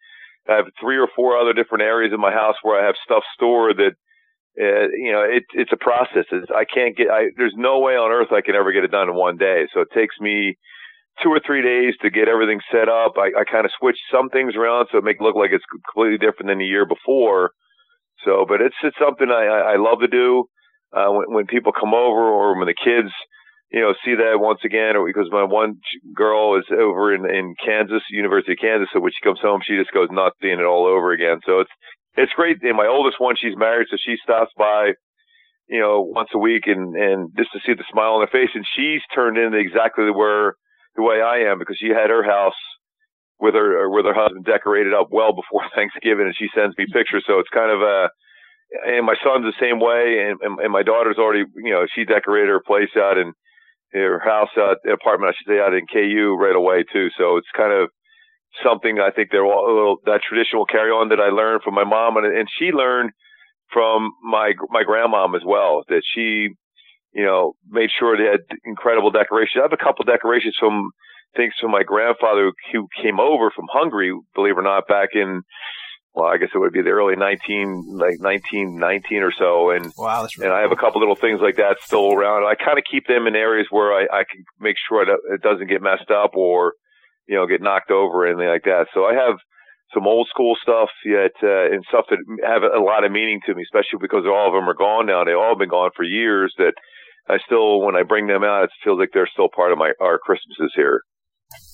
I 0.49 0.57
have 0.57 0.65
three 0.81 0.97
or 0.97 1.07
four 1.15 1.37
other 1.37 1.53
different 1.53 1.83
areas 1.83 2.13
in 2.13 2.19
my 2.21 2.31
house 2.33 2.55
where 2.63 2.81
I 2.81 2.85
have 2.85 2.95
stuff 3.03 3.23
stored 3.35 3.77
that. 3.77 3.93
Uh, 4.59 4.89
you 4.95 5.11
know, 5.11 5.21
it, 5.21 5.43
it's 5.53 5.71
a 5.71 5.77
process. 5.77 6.25
It's, 6.31 6.49
I 6.49 6.65
can't 6.65 6.95
get. 6.97 7.09
I, 7.09 7.29
there's 7.37 7.53
no 7.55 7.79
way 7.79 7.93
on 7.93 8.11
earth 8.11 8.31
I 8.31 8.41
can 8.41 8.55
ever 8.55 8.71
get 8.71 8.83
it 8.83 8.91
done 8.91 9.09
in 9.09 9.15
one 9.15 9.37
day. 9.37 9.67
So 9.73 9.81
it 9.81 9.89
takes 9.93 10.15
me 10.19 10.57
two 11.23 11.29
or 11.29 11.41
three 11.45 11.61
days 11.61 11.93
to 12.01 12.09
get 12.09 12.27
everything 12.27 12.59
set 12.71 12.89
up. 12.89 13.13
I, 13.17 13.31
I 13.39 13.43
kind 13.49 13.65
of 13.65 13.71
switch 13.79 13.97
some 14.11 14.29
things 14.29 14.55
around 14.55 14.87
so 14.91 14.97
it 14.97 15.03
make 15.03 15.17
it 15.19 15.23
look 15.23 15.35
like 15.35 15.51
it's 15.51 15.65
completely 15.67 16.17
different 16.17 16.47
than 16.49 16.59
the 16.59 16.65
year 16.65 16.85
before. 16.85 17.51
So, 18.25 18.45
but 18.47 18.61
it's 18.61 18.75
it's 18.83 18.97
something 18.99 19.29
I 19.29 19.45
I, 19.45 19.59
I 19.73 19.75
love 19.77 19.99
to 20.01 20.07
do. 20.07 20.45
Uh, 20.91 21.11
when, 21.11 21.33
when 21.33 21.45
people 21.45 21.71
come 21.71 21.93
over 21.93 22.25
or 22.25 22.57
when 22.57 22.65
the 22.65 22.73
kids, 22.73 23.13
you 23.71 23.79
know, 23.79 23.93
see 24.03 24.15
that 24.15 24.41
once 24.41 24.59
again, 24.65 24.95
or 24.95 25.05
because 25.05 25.29
my 25.31 25.43
one 25.43 25.75
girl 26.15 26.57
is 26.57 26.65
over 26.73 27.13
in 27.13 27.29
in 27.29 27.53
Kansas, 27.63 28.01
University 28.09 28.53
of 28.53 28.59
Kansas, 28.59 28.89
so 28.91 28.99
when 28.99 29.11
she 29.11 29.23
comes 29.23 29.39
home, 29.39 29.61
she 29.63 29.77
just 29.77 29.93
goes 29.93 30.09
nuts 30.11 30.35
seeing 30.41 30.59
it 30.59 30.65
all 30.65 30.87
over 30.87 31.11
again. 31.11 31.39
So 31.45 31.59
it's 31.59 31.71
it's 32.19 32.33
great. 32.35 32.57
And 32.61 32.77
my 32.77 32.87
oldest 32.87 33.19
one, 33.19 33.35
she's 33.39 33.55
married, 33.55 33.87
so 33.89 33.97
she 33.99 34.15
stops 34.23 34.51
by 34.57 34.93
you 35.69 35.79
know, 35.79 36.01
once 36.01 36.29
a 36.33 36.41
week 36.41 36.65
and, 36.65 36.95
and 36.97 37.29
just 37.37 37.53
to 37.53 37.59
see 37.65 37.77
the 37.77 37.85
smile 37.93 38.17
on 38.17 38.25
her 38.25 38.33
face. 38.33 38.49
And 38.55 38.65
she's 38.75 39.01
turned 39.13 39.37
into 39.37 39.57
exactly 39.57 40.09
where 40.09 40.57
the 40.95 41.03
way 41.03 41.21
I 41.21 41.45
am 41.45 41.59
because 41.59 41.77
she 41.79 41.89
had 41.93 42.09
her 42.09 42.25
house 42.25 42.57
with 43.39 43.53
her 43.53 43.87
with 43.87 44.03
her 44.03 44.17
husband 44.17 44.43
decorated 44.45 44.93
up 44.93 45.07
well 45.11 45.31
before 45.31 45.63
Thanksgiving, 45.75 46.25
and 46.25 46.35
she 46.35 46.49
sends 46.57 46.75
me 46.75 46.89
pictures. 46.91 47.23
So 47.25 47.39
it's 47.39 47.53
kind 47.53 47.71
of 47.71 47.81
a 47.85 48.09
and 48.85 49.05
my 49.05 49.15
son's 49.23 49.45
the 49.45 49.61
same 49.61 49.79
way, 49.79 50.29
and, 50.29 50.37
and, 50.41 50.59
and 50.59 50.73
my 50.73 50.83
daughter's 50.83 51.17
already 51.21 51.45
you 51.55 51.71
know 51.71 51.85
she 51.93 52.03
decorated 52.03 52.49
her 52.49 52.65
place 52.65 52.91
out 52.97 53.17
in 53.17 53.31
her 53.93 54.19
house 54.19 54.49
out 54.57 54.77
apartment 54.91 55.31
I 55.31 55.37
should 55.37 55.53
say 55.53 55.61
out 55.61 55.77
in 55.77 55.85
KU 55.85 56.35
right 56.35 56.57
away 56.57 56.83
too. 56.91 57.09
So 57.17 57.37
it's 57.37 57.47
kind 57.55 57.71
of 57.71 57.89
something 58.63 58.99
I 58.99 59.11
think 59.11 59.29
they're 59.31 59.45
all 59.45 59.97
that 60.05 60.21
tradition 60.27 60.59
will 60.59 60.65
carry 60.65 60.91
on 60.91 61.09
that 61.09 61.19
I 61.19 61.29
learned 61.29 61.61
from 61.63 61.75
my 61.75 61.83
mom 61.83 62.17
and 62.17 62.25
and 62.25 62.47
she 62.57 62.71
learned 62.71 63.11
from 63.71 64.11
my 64.23 64.53
my 64.69 64.83
grandmom 64.83 65.35
as 65.35 65.43
well 65.45 65.83
that 65.87 66.01
she 66.15 66.49
you 67.13 67.25
know, 67.25 67.53
made 67.69 67.89
sure 67.97 68.17
they 68.17 68.29
had 68.29 68.41
incredible 68.65 69.11
decorations. 69.11 69.57
I 69.57 69.63
have 69.63 69.73
a 69.73 69.83
couple 69.83 70.05
decorations 70.05 70.55
from 70.59 70.91
things 71.35 71.53
from 71.59 71.71
my 71.71 71.83
grandfather 71.83 72.51
who 72.71 72.87
came 73.01 73.19
over 73.19 73.51
from 73.55 73.67
Hungary, 73.71 74.13
believe 74.35 74.57
it 74.57 74.59
or 74.59 74.63
not, 74.63 74.87
back 74.87 75.09
in 75.13 75.41
well, 76.13 76.25
I 76.25 76.37
guess 76.37 76.49
it 76.55 76.57
would 76.57 76.73
be 76.73 76.81
the 76.81 76.89
early 76.89 77.15
19, 77.15 77.97
like 77.97 78.19
1919 78.19 79.21
or 79.21 79.31
so. 79.31 79.69
And, 79.69 79.93
wow, 79.95 80.27
really 80.39 80.47
and 80.47 80.53
I 80.53 80.61
have 80.61 80.71
a 80.71 80.75
couple 80.75 80.99
little 80.99 81.15
things 81.15 81.39
like 81.39 81.57
that 81.57 81.77
still 81.81 82.11
around. 82.11 82.45
I 82.45 82.55
kind 82.55 82.79
of 82.79 82.83
keep 82.89 83.05
them 83.05 83.27
in 83.27 83.35
areas 83.35 83.67
where 83.69 83.93
I, 83.93 84.05
I 84.11 84.23
can 84.29 84.43
make 84.59 84.75
sure 84.89 85.05
that 85.05 85.17
it 85.31 85.41
doesn't 85.43 85.69
get 85.69 85.83
messed 85.83 86.09
up 86.09 86.31
or, 86.33 86.73
you 87.29 87.35
know, 87.35 87.45
get 87.45 87.61
knocked 87.61 87.91
over 87.91 88.25
or 88.25 88.27
anything 88.27 88.49
like 88.49 88.63
that. 88.63 88.87
So 88.93 89.05
I 89.05 89.13
have 89.13 89.37
some 89.93 90.07
old 90.07 90.27
school 90.29 90.55
stuff 90.61 90.89
yet, 91.05 91.31
uh, 91.43 91.69
and 91.71 91.85
stuff 91.87 92.05
that 92.09 92.17
have 92.43 92.63
a 92.63 92.81
lot 92.81 93.05
of 93.05 93.11
meaning 93.11 93.39
to 93.45 93.53
me, 93.53 93.63
especially 93.63 94.01
because 94.01 94.25
all 94.25 94.47
of 94.47 94.53
them 94.53 94.67
are 94.67 94.73
gone 94.73 95.05
now. 95.05 95.23
They've 95.23 95.37
all 95.37 95.57
been 95.57 95.69
gone 95.69 95.91
for 95.95 96.03
years 96.03 96.53
that 96.57 96.73
I 97.29 97.37
still, 97.45 97.81
when 97.81 97.95
I 97.95 98.03
bring 98.03 98.27
them 98.27 98.43
out, 98.43 98.65
it 98.65 98.69
feels 98.83 98.99
like 98.99 99.09
they're 99.13 99.29
still 99.31 99.49
part 99.55 99.71
of 99.71 99.77
my, 99.77 99.93
our 100.01 100.17
Christmases 100.17 100.73
here. 100.75 101.01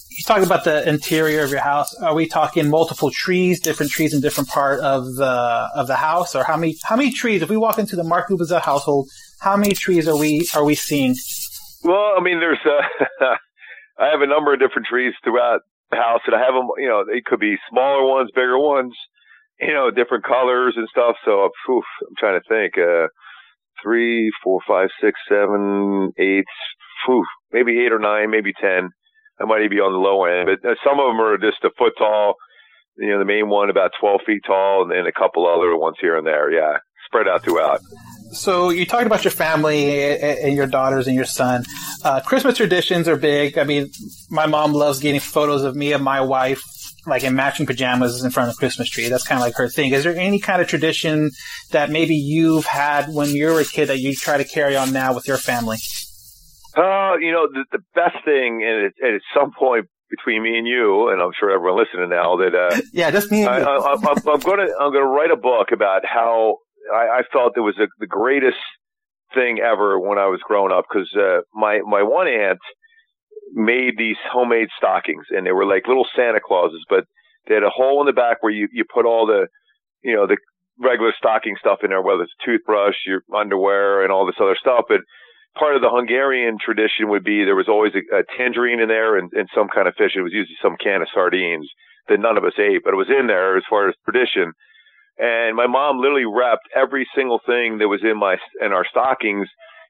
You 0.10 0.24
talk 0.26 0.44
about 0.44 0.64
the 0.64 0.88
interior 0.88 1.44
of 1.44 1.52
your 1.52 1.62
house. 1.62 1.94
Are 1.96 2.14
we 2.14 2.28
talking 2.28 2.70
multiple 2.70 3.12
trees, 3.12 3.60
different 3.60 3.92
trees 3.92 4.14
in 4.14 4.22
different 4.22 4.50
part 4.50 4.80
of 4.80 5.16
the 5.16 5.70
of 5.76 5.88
the 5.88 5.98
house, 5.98 6.36
or 6.36 6.46
how 6.46 6.56
many 6.56 6.78
how 6.84 6.96
many 6.96 7.12
trees? 7.12 7.42
If 7.42 7.50
we 7.50 7.58
walk 7.58 7.80
into 7.80 7.98
the 7.98 8.04
Mark 8.04 8.30
Gubicza 8.30 8.62
household, 8.62 9.10
how 9.42 9.58
many 9.58 9.74
trees 9.74 10.08
are 10.08 10.16
we 10.16 10.48
are 10.56 10.64
we 10.64 10.76
seeing? 10.76 11.16
Well, 11.84 12.14
I 12.18 12.22
mean, 12.22 12.40
there's, 12.40 12.60
uh, 12.66 13.26
I 14.00 14.12
have 14.12 14.22
a 14.22 14.28
number 14.28 14.54
of 14.54 14.60
different 14.60 14.88
trees 14.88 15.14
throughout 15.24 15.62
the 15.92 15.98
house 15.98 16.22
and 16.26 16.36
I 16.36 16.40
have 16.40 16.54
them, 16.54 16.68
you 16.78 16.88
know, 16.88 17.06
they 17.06 17.22
could 17.26 17.40
be 17.40 17.56
smaller 17.70 18.06
ones, 18.06 18.30
bigger 18.34 18.60
ones, 18.60 18.94
you 19.60 19.74
know, 19.74 19.92
different 19.92 20.26
colors 20.26 20.74
and 20.76 20.88
stuff. 20.90 21.16
So, 21.24 21.50
phew, 21.66 21.82
I'm 22.08 22.16
trying 22.18 22.40
to 22.40 22.48
think, 22.50 22.78
uh, 22.78 23.08
three, 23.84 24.32
four, 24.44 24.60
five, 24.68 24.90
six, 25.02 25.20
seven, 25.30 26.12
eight, 26.18 26.46
phew, 27.06 27.24
maybe 27.52 27.86
eight 27.86 27.94
or 27.94 28.00
nine, 28.00 28.32
maybe 28.32 28.52
10. 28.60 28.90
I 29.40 29.46
might 29.46 29.60
even 29.60 29.78
be 29.78 29.84
on 29.84 29.92
the 29.92 30.00
low 30.00 30.24
end, 30.26 30.48
but 30.48 30.68
uh, 30.68 30.76
some 30.84 31.00
of 31.00 31.08
them 31.08 31.20
are 31.20 31.38
just 31.38 31.64
a 31.64 31.70
foot 31.78 31.94
tall. 31.98 32.36
You 32.98 33.12
know, 33.12 33.20
the 33.20 33.26
main 33.26 33.50
one 33.50 33.70
about 33.70 33.92
12 34.00 34.22
feet 34.26 34.42
tall 34.48 34.84
and 34.84 34.92
then 34.92 35.06
a 35.06 35.12
couple 35.12 35.46
other 35.46 35.76
ones 35.76 35.98
here 36.00 36.18
and 36.18 36.26
there. 36.26 36.52
Yeah. 36.52 36.78
Spread 37.08 37.28
out 37.28 37.44
throughout. 37.44 37.82
So 38.36 38.70
you 38.70 38.86
talked 38.86 39.08
about 39.08 39.24
your 39.24 39.32
family 39.32 40.20
and 40.20 40.56
your 40.56 40.68
daughters 40.68 41.08
and 41.08 41.16
your 41.16 41.26
son. 41.26 41.64
Uh, 42.04 42.20
Christmas 42.22 42.58
traditions 42.58 43.08
are 43.08 43.16
big. 43.16 43.58
I 43.58 43.64
mean, 43.64 43.92
my 44.30 44.46
mom 44.46 44.74
loves 44.74 45.00
getting 45.00 45.20
photos 45.20 45.64
of 45.64 45.76
me 45.76 45.94
and 45.94 46.04
my 46.04 46.22
wife, 46.22 46.62
like 47.08 47.24
in 47.24 47.36
matching 47.36 47.66
pajamas 47.66 48.24
in 48.24 48.32
front 48.32 48.50
of 48.50 48.56
the 48.56 48.60
Christmas 48.60 48.90
tree. 48.90 49.10
That's 49.10 49.26
kind 49.26 49.40
of 49.40 49.42
like 49.42 49.56
her 49.56 49.70
thing. 49.70 49.94
Is 49.94 50.04
there 50.04 50.16
any 50.16 50.40
kind 50.40 50.62
of 50.62 50.68
tradition 50.68 51.32
that 51.72 51.90
maybe 51.90 52.16
you've 52.16 52.66
had 52.66 53.08
when 53.08 53.30
you 53.30 53.48
were 53.48 53.60
a 53.60 53.66
kid 53.66 53.88
that 53.88 54.00
you 54.00 54.14
try 54.14 54.38
to 54.38 54.44
carry 54.46 54.76
on 54.76 54.92
now 54.92 55.14
with 55.14 55.28
your 55.28 55.38
family? 55.38 55.78
Uh, 56.76 57.16
you 57.22 57.32
know, 57.32 57.48
the, 57.52 57.64
the 57.72 57.80
best 57.96 58.18
thing, 58.26 58.62
and 58.62 58.88
at, 58.88 59.16
at 59.16 59.22
some 59.34 59.52
point 59.58 59.86
between 60.10 60.44
me 60.44 60.58
and 60.58 60.68
you, 60.68 61.10
and 61.10 61.22
I'm 61.22 61.32
sure 61.40 61.50
everyone 61.52 61.80
listening 61.80 62.10
now, 62.10 62.36
that 62.38 62.54
uh, 62.54 62.82
yeah, 62.94 63.12
just 63.12 63.32
me. 63.32 63.46
I, 63.46 63.60
I, 63.60 63.94
I'm, 63.94 64.06
I'm 64.06 64.40
going 64.40 64.60
to 64.60 64.76
I'm 64.80 64.92
going 64.92 65.04
to 65.04 65.08
write 65.08 65.32
a 65.32 65.38
book 65.38 65.70
about 65.72 66.02
how 66.06 66.58
I, 66.94 67.20
I 67.20 67.22
felt 67.32 67.58
it 67.58 67.62
was 67.62 67.78
a, 67.80 67.88
the 68.00 68.08
greatest 68.08 68.58
thing 69.34 69.60
ever 69.60 70.00
when 70.00 70.18
I 70.18 70.28
was 70.28 70.40
growing 70.48 70.72
up 70.72 70.86
because 70.90 71.10
uh, 71.16 71.42
my 71.54 71.80
my 71.86 72.04
one 72.04 72.28
aunt 72.28 72.60
made 73.54 73.98
these 73.98 74.18
homemade 74.32 74.70
stockings 74.78 75.26
and 75.30 75.46
they 75.46 75.52
were 75.52 75.66
like 75.66 75.88
little 75.88 76.08
Santa 76.16 76.40
Clauses, 76.44 76.84
but 76.90 77.06
they 77.48 77.56
had 77.56 77.64
a 77.64 77.70
hole 77.70 78.02
in 78.02 78.08
the 78.08 78.14
back 78.14 78.42
where 78.42 78.52
you 78.52 78.68
you 78.72 78.86
put 78.92 79.06
all 79.06 79.26
the 79.26 79.48
you 80.04 80.16
know 80.16 80.28
the 80.28 80.38
regular 80.80 81.14
stocking 81.18 81.56
stuff 81.60 81.80
in 81.84 81.90
there, 81.90 82.02
whether 82.02 82.24
it's 82.24 82.34
toothbrush, 82.44 82.96
your 83.06 83.24
underwear, 83.34 84.04
and 84.04 84.12
all 84.12 84.26
this 84.26 84.42
other 84.42 84.58
stuff. 84.60 84.86
But 84.88 85.02
part 85.58 85.76
of 85.76 85.82
the 85.82 85.90
Hungarian 85.90 86.58
tradition 86.64 87.10
would 87.10 87.24
be 87.24 87.44
there 87.44 87.56
was 87.56 87.70
always 87.70 87.94
a, 87.96 88.20
a 88.20 88.24
tangerine 88.38 88.80
in 88.80 88.90
there 88.90 89.18
and, 89.18 89.32
and 89.34 89.50
some 89.56 89.68
kind 89.74 89.88
of 89.88 89.96
fish. 89.96 90.12
It 90.16 90.22
was 90.22 90.34
usually 90.34 90.60
some 90.62 90.76
can 90.82 91.02
of 91.02 91.08
sardines 91.14 91.70
that 92.08 92.20
none 92.20 92.38
of 92.38 92.44
us 92.44 92.60
ate, 92.60 92.84
but 92.84 92.94
it 92.94 93.02
was 93.02 93.10
in 93.10 93.28
there 93.28 93.58
as 93.58 93.64
far 93.70 93.90
as 93.90 93.96
tradition. 94.04 94.54
And 95.18 95.56
my 95.56 95.68
mom 95.68 96.00
literally 96.00 96.26
wrapped 96.26 96.68
every 96.76 97.08
single 97.16 97.40
thing 97.46 97.78
that 97.80 97.88
was 97.88 98.02
in 98.04 98.18
my 98.18 98.38
in 98.62 98.74
our 98.74 98.86
stockings 98.90 99.48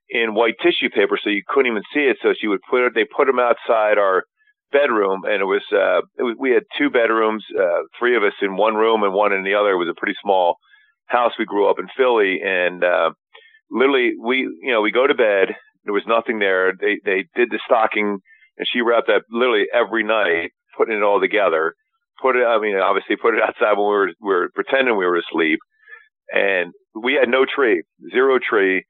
in 0.09 0.35
white 0.35 0.55
tissue 0.61 0.89
paper, 0.89 1.17
so 1.21 1.29
you 1.29 1.41
couldn't 1.47 1.71
even 1.71 1.83
see 1.93 2.01
it. 2.01 2.17
So 2.21 2.33
she 2.39 2.47
would 2.47 2.61
put 2.69 2.85
it. 2.85 2.93
They 2.93 3.05
put 3.05 3.25
them 3.25 3.39
outside 3.39 3.97
our 3.97 4.23
bedroom, 4.71 5.23
and 5.25 5.41
it 5.41 5.45
was, 5.45 5.63
uh, 5.71 6.01
it 6.17 6.23
was 6.23 6.35
we 6.39 6.51
had 6.51 6.63
two 6.77 6.89
bedrooms, 6.89 7.43
uh, 7.59 7.81
three 7.97 8.15
of 8.15 8.23
us 8.23 8.33
in 8.41 8.55
one 8.55 8.75
room 8.75 9.03
and 9.03 9.13
one 9.13 9.33
in 9.33 9.43
the 9.43 9.55
other. 9.55 9.71
It 9.71 9.77
was 9.77 9.89
a 9.89 9.99
pretty 9.99 10.15
small 10.21 10.57
house. 11.07 11.31
We 11.39 11.45
grew 11.45 11.69
up 11.69 11.79
in 11.79 11.87
Philly, 11.97 12.41
and 12.45 12.83
uh, 12.83 13.11
literally 13.71 14.13
we 14.21 14.39
you 14.61 14.71
know 14.71 14.81
we 14.81 14.91
go 14.91 15.07
to 15.07 15.15
bed. 15.15 15.55
There 15.85 15.93
was 15.93 16.03
nothing 16.07 16.37
there. 16.39 16.73
They 16.79 16.99
they 17.03 17.25
did 17.35 17.49
the 17.49 17.59
stocking, 17.65 18.19
and 18.57 18.67
she 18.71 18.81
wrapped 18.81 19.07
that 19.07 19.23
literally 19.31 19.65
every 19.73 20.03
night, 20.03 20.51
putting 20.77 20.95
it 20.95 21.03
all 21.03 21.19
together 21.19 21.73
put 22.21 22.35
it. 22.35 22.45
I 22.45 22.59
mean, 22.59 22.75
obviously 22.77 23.15
put 23.15 23.35
it 23.35 23.43
outside 23.43 23.77
when 23.77 23.87
we 23.87 23.95
were 23.95 24.07
we 24.21 24.29
were 24.29 24.49
pretending 24.53 24.97
we 24.97 25.05
were 25.05 25.19
asleep, 25.19 25.59
and 26.31 26.73
we 26.93 27.13
had 27.13 27.29
no 27.29 27.45
tree, 27.45 27.83
zero 28.11 28.39
tree. 28.39 28.85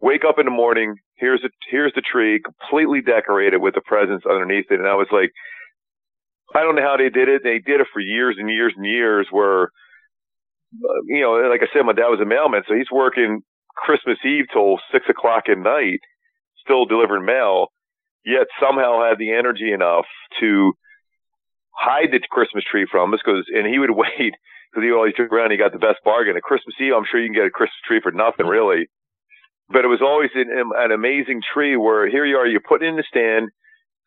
Wake 0.00 0.24
up 0.28 0.38
in 0.38 0.46
the 0.46 0.50
morning. 0.50 0.96
Here's 1.16 1.42
a 1.44 1.50
here's 1.70 1.92
the 1.94 2.02
tree, 2.02 2.40
completely 2.42 3.00
decorated 3.02 3.58
with 3.58 3.74
the 3.74 3.82
presents 3.86 4.26
underneath 4.26 4.66
it, 4.70 4.80
and 4.80 4.88
I 4.88 4.94
was 4.94 5.08
like, 5.12 5.30
I 6.54 6.60
don't 6.60 6.76
know 6.76 6.82
how 6.82 6.96
they 6.96 7.08
did 7.08 7.28
it. 7.28 7.42
They 7.44 7.58
did 7.58 7.80
it 7.80 7.86
for 7.92 8.00
years 8.00 8.36
and 8.38 8.50
years 8.50 8.74
and 8.76 8.84
years. 8.84 9.28
Where, 9.30 9.70
you 11.06 11.20
know, 11.20 11.32
like 11.48 11.62
I 11.62 11.70
said, 11.72 11.86
my 11.86 11.92
dad 11.92 12.08
was 12.08 12.20
a 12.20 12.26
mailman, 12.26 12.62
so 12.66 12.74
he's 12.74 12.90
working 12.90 13.42
Christmas 13.76 14.18
Eve 14.24 14.46
till 14.52 14.78
six 14.92 15.06
o'clock 15.08 15.44
at 15.48 15.58
night, 15.58 16.00
still 16.64 16.84
delivering 16.84 17.24
mail. 17.24 17.68
Yet 18.24 18.46
somehow 18.60 19.02
had 19.02 19.18
the 19.18 19.32
energy 19.32 19.72
enough 19.72 20.06
to 20.40 20.72
hide 21.74 22.12
the 22.12 22.20
Christmas 22.30 22.64
tree 22.64 22.86
from 22.90 23.12
us 23.14 23.20
because, 23.24 23.44
and 23.52 23.66
he 23.66 23.78
would 23.78 23.90
wait 23.96 24.34
because 24.70 24.84
he 24.84 24.92
always 24.92 25.14
took 25.16 25.32
around. 25.32 25.50
He 25.50 25.56
got 25.56 25.72
the 25.72 25.82
best 25.82 26.00
bargain 26.04 26.36
at 26.36 26.42
Christmas 26.42 26.76
Eve. 26.80 26.92
I'm 26.96 27.04
sure 27.10 27.20
you 27.20 27.28
can 27.28 27.36
get 27.36 27.46
a 27.46 27.50
Christmas 27.50 27.82
tree 27.86 28.00
for 28.02 28.12
nothing 28.12 28.46
mm-hmm. 28.46 28.56
really, 28.56 28.88
but 29.68 29.84
it 29.84 29.92
was 29.92 30.02
always 30.02 30.30
an, 30.34 30.48
an 30.50 30.92
amazing 30.92 31.40
tree 31.42 31.76
where 31.76 32.08
here 32.08 32.24
you 32.24 32.36
are, 32.36 32.46
you 32.46 32.60
put 32.60 32.82
it 32.82 32.88
in 32.88 32.96
the 32.96 33.04
stand, 33.08 33.50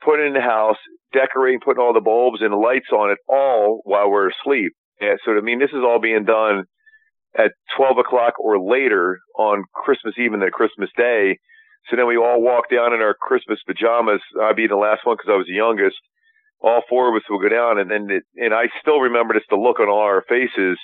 put 0.04 0.20
it 0.20 0.28
in 0.28 0.34
the 0.34 0.42
house, 0.42 0.78
decorating, 1.14 1.60
putting 1.64 1.82
all 1.82 1.94
the 1.94 2.02
bulbs 2.02 2.42
and 2.42 2.52
the 2.52 2.58
lights 2.58 2.90
on 2.92 3.12
it 3.12 3.18
all 3.28 3.82
while 3.84 4.10
we're 4.10 4.30
asleep. 4.30 4.74
So 5.00 5.38
I 5.38 5.42
mean, 5.42 5.60
this 5.60 5.72
is 5.72 5.84
all 5.84 6.00
being 6.00 6.26
done 6.26 6.64
at 7.38 7.52
12 7.78 7.98
o'clock 8.00 8.40
or 8.40 8.60
later 8.60 9.20
on 9.38 9.66
Christmas 9.74 10.16
Eve 10.18 10.34
and 10.34 10.42
then 10.42 10.52
Christmas 10.52 10.90
Day. 10.96 11.38
So 11.90 11.96
then 11.96 12.08
we 12.08 12.18
all 12.18 12.42
walk 12.42 12.70
down 12.72 12.94
in 12.94 13.02
our 13.02 13.14
Christmas 13.14 13.60
pajamas. 13.68 14.22
I'd 14.42 14.56
be 14.56 14.68
the 14.68 14.76
last 14.80 15.06
one 15.06 15.18
because 15.18 15.30
I 15.30 15.38
was 15.38 15.48
the 15.48 15.54
youngest 15.54 15.98
all 16.66 16.82
four 16.90 17.08
of 17.10 17.16
us 17.16 17.30
will 17.30 17.40
go 17.40 17.50
down, 17.50 17.78
and 17.78 17.92
then 17.92 18.10
it, 18.10 18.24
and 18.36 18.54
I 18.54 18.66
still 18.82 19.00
remember 19.00 19.36
just 19.36 19.50
the 19.52 19.56
look 19.56 19.80
on 19.80 19.88
all 19.88 20.02
our 20.02 20.26
faces 20.28 20.80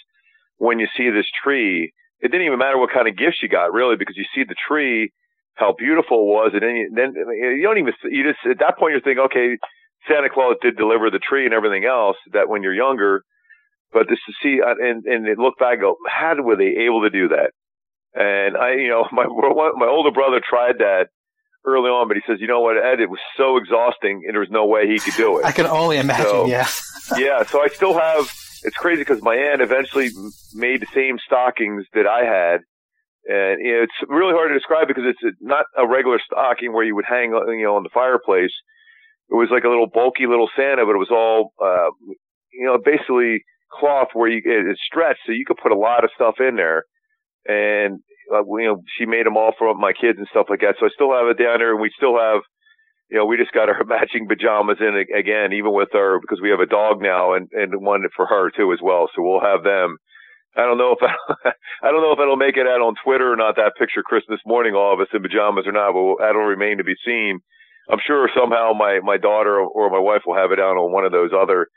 when 0.58 0.78
you 0.78 0.88
see 0.96 1.10
this 1.10 1.26
tree. 1.44 1.92
It 2.22 2.30
didn't 2.30 2.46
even 2.46 2.60
matter 2.60 2.78
what 2.78 2.94
kind 2.94 3.08
of 3.08 3.18
gifts 3.18 3.42
you 3.42 3.50
got, 3.50 3.74
really, 3.74 3.98
because 3.98 4.16
you 4.16 4.26
see 4.36 4.44
the 4.46 4.56
tree, 4.70 5.12
how 5.56 5.74
beautiful 5.74 6.22
it 6.22 6.30
was, 6.30 6.52
and 6.54 6.62
then 6.62 6.76
you, 6.76 6.92
then 6.94 7.14
you 7.18 7.64
don't 7.64 7.80
even 7.80 7.94
you 8.14 8.24
just 8.24 8.46
at 8.46 8.60
that 8.60 8.78
point 8.78 8.94
you're 8.94 9.02
thinking, 9.02 9.26
okay, 9.26 9.58
Santa 10.08 10.30
Claus 10.30 10.56
did 10.62 10.78
deliver 10.78 11.10
the 11.10 11.20
tree 11.20 11.46
and 11.46 11.54
everything 11.54 11.84
else. 11.84 12.18
That 12.32 12.48
when 12.48 12.62
you're 12.62 12.78
younger, 12.78 13.24
but 13.92 14.08
just 14.08 14.22
to 14.30 14.34
see 14.44 14.62
and 14.62 15.04
and 15.06 15.26
look 15.42 15.58
back, 15.58 15.82
go, 15.82 15.98
how 16.08 16.36
were 16.38 16.58
they 16.58 16.86
able 16.86 17.02
to 17.02 17.10
do 17.10 17.30
that? 17.34 17.58
And 18.14 18.56
I, 18.56 18.78
you 18.78 18.90
know, 18.90 19.10
my 19.12 19.26
my 19.26 19.90
older 19.90 20.12
brother 20.12 20.42
tried 20.48 20.78
that 20.78 21.10
early 21.66 21.90
on, 21.90 22.08
but 22.08 22.18
he 22.18 22.24
says, 22.28 22.38
you 22.40 22.48
know 22.48 22.62
what, 22.62 22.78
Ed, 22.78 23.00
it 23.00 23.10
was 23.10 23.20
so 23.38 23.58
exhausting 23.58 24.24
and 24.26 24.34
there 24.34 24.40
was 24.40 24.50
no 24.50 24.66
way 24.66 24.88
he 24.88 25.00
could 25.00 25.16
do 25.16 25.40
it. 25.40 25.46
I 25.46 25.52
can 25.52 25.68
only 25.68 25.98
imagine, 25.98 26.26
so, 26.26 26.46
yeah. 26.48 26.68
yeah, 27.18 27.44
so 27.44 27.62
I 27.62 27.68
still 27.68 27.94
have, 27.94 28.26
it's 28.64 28.78
crazy 28.78 29.02
because 29.02 29.22
my 29.22 29.36
aunt 29.36 29.62
eventually 29.62 30.10
made 30.54 30.82
the 30.82 30.88
same 30.94 31.18
stockings 31.26 31.86
that 31.94 32.08
I 32.08 32.26
had. 32.26 32.62
And 33.26 33.62
you 33.62 33.74
know, 33.74 33.84
it's 33.84 34.10
really 34.10 34.34
hard 34.34 34.50
to 34.50 34.58
describe 34.58 34.88
because 34.88 35.04
it's 35.06 35.38
not 35.40 35.66
a 35.78 35.88
regular 35.88 36.20
stocking 36.26 36.74
where 36.74 36.84
you 36.84 36.96
would 36.96 37.06
hang, 37.08 37.30
you 37.32 37.64
know, 37.64 37.76
on 37.76 37.84
the 37.84 37.94
fireplace. 37.94 38.54
It 39.30 39.36
was 39.36 39.50
like 39.52 39.64
a 39.64 39.70
little 39.70 39.88
bulky 39.88 40.26
little 40.26 40.50
Santa, 40.56 40.86
but 40.86 40.96
it 40.96 41.04
was 41.06 41.12
all, 41.12 41.54
uh, 41.62 41.94
you 42.52 42.66
know, 42.66 42.80
basically 42.84 43.44
cloth 43.72 44.10
where 44.14 44.30
you, 44.30 44.42
it, 44.44 44.78
stretched 44.86 45.22
so 45.26 45.32
you 45.32 45.46
could 45.46 45.58
put 45.62 45.72
a 45.72 45.78
lot 45.78 46.04
of 46.04 46.10
stuff 46.16 46.36
in 46.40 46.56
there. 46.56 46.84
And 47.46 48.02
uh, 48.32 48.44
you 48.58 48.68
know, 48.68 48.84
she 48.98 49.06
made 49.06 49.26
them 49.26 49.38
all 49.38 49.52
for 49.58 49.74
my 49.76 49.94
kids 49.94 50.18
and 50.18 50.28
stuff 50.32 50.48
like 50.50 50.62
that. 50.62 50.76
So 50.80 50.86
I 50.86 50.90
still 50.96 51.12
have 51.12 51.28
it 51.28 51.42
down 51.42 51.60
there, 51.60 51.72
and 51.72 51.82
we 51.82 51.92
still 51.96 52.18
have, 52.18 52.42
you 53.10 53.18
know, 53.18 53.26
we 53.26 53.38
just 53.38 53.52
got 53.52 53.70
our 53.70 53.84
matching 53.86 54.28
pajamas 54.28 54.80
in 54.80 54.96
again, 54.96 55.54
even 55.54 55.74
with 55.74 55.90
her 55.94 56.20
because 56.20 56.40
we 56.42 56.50
have 56.50 56.64
a 56.64 56.70
dog 56.70 57.02
now 57.02 57.34
and 57.34 57.50
and 57.52 57.82
one 57.82 58.04
for 58.16 58.26
her 58.26 58.50
too 58.52 58.72
as 58.74 58.80
well. 58.82 59.10
So 59.16 59.22
we'll 59.22 59.44
have 59.44 59.64
them. 59.64 59.98
I 60.56 60.68
don't 60.68 60.78
know 60.78 60.96
if 60.96 61.02
I, 61.04 61.16
I 61.84 61.92
don't 61.92 62.04
know 62.04 62.12
if 62.12 62.20
it'll 62.20 62.36
make 62.36 62.58
it 62.58 62.68
out 62.68 62.84
on 62.84 62.96
Twitter 63.04 63.32
or 63.32 63.38
not. 63.38 63.56
That 63.56 63.80
picture 63.80 64.04
Christmas 64.04 64.40
morning, 64.46 64.76
all 64.76 64.94
of 64.94 65.00
us 65.00 65.08
in 65.14 65.22
pajamas 65.22 65.68
or 65.68 65.72
not, 65.72 65.94
but 65.94 66.24
that'll 66.24 66.44
remain 66.44 66.78
to 66.78 66.84
be 66.84 66.96
seen. 67.06 67.40
I'm 67.90 68.00
sure 68.06 68.30
somehow 68.36 68.74
my 68.74 69.00
my 69.04 69.18
daughter 69.18 69.60
or 69.60 69.90
my 69.90 70.00
wife 70.00 70.24
will 70.26 70.36
have 70.36 70.52
it 70.52 70.60
out 70.60 70.78
on 70.78 70.92
one 70.92 71.06
of 71.06 71.12
those 71.12 71.32
other 71.32 71.68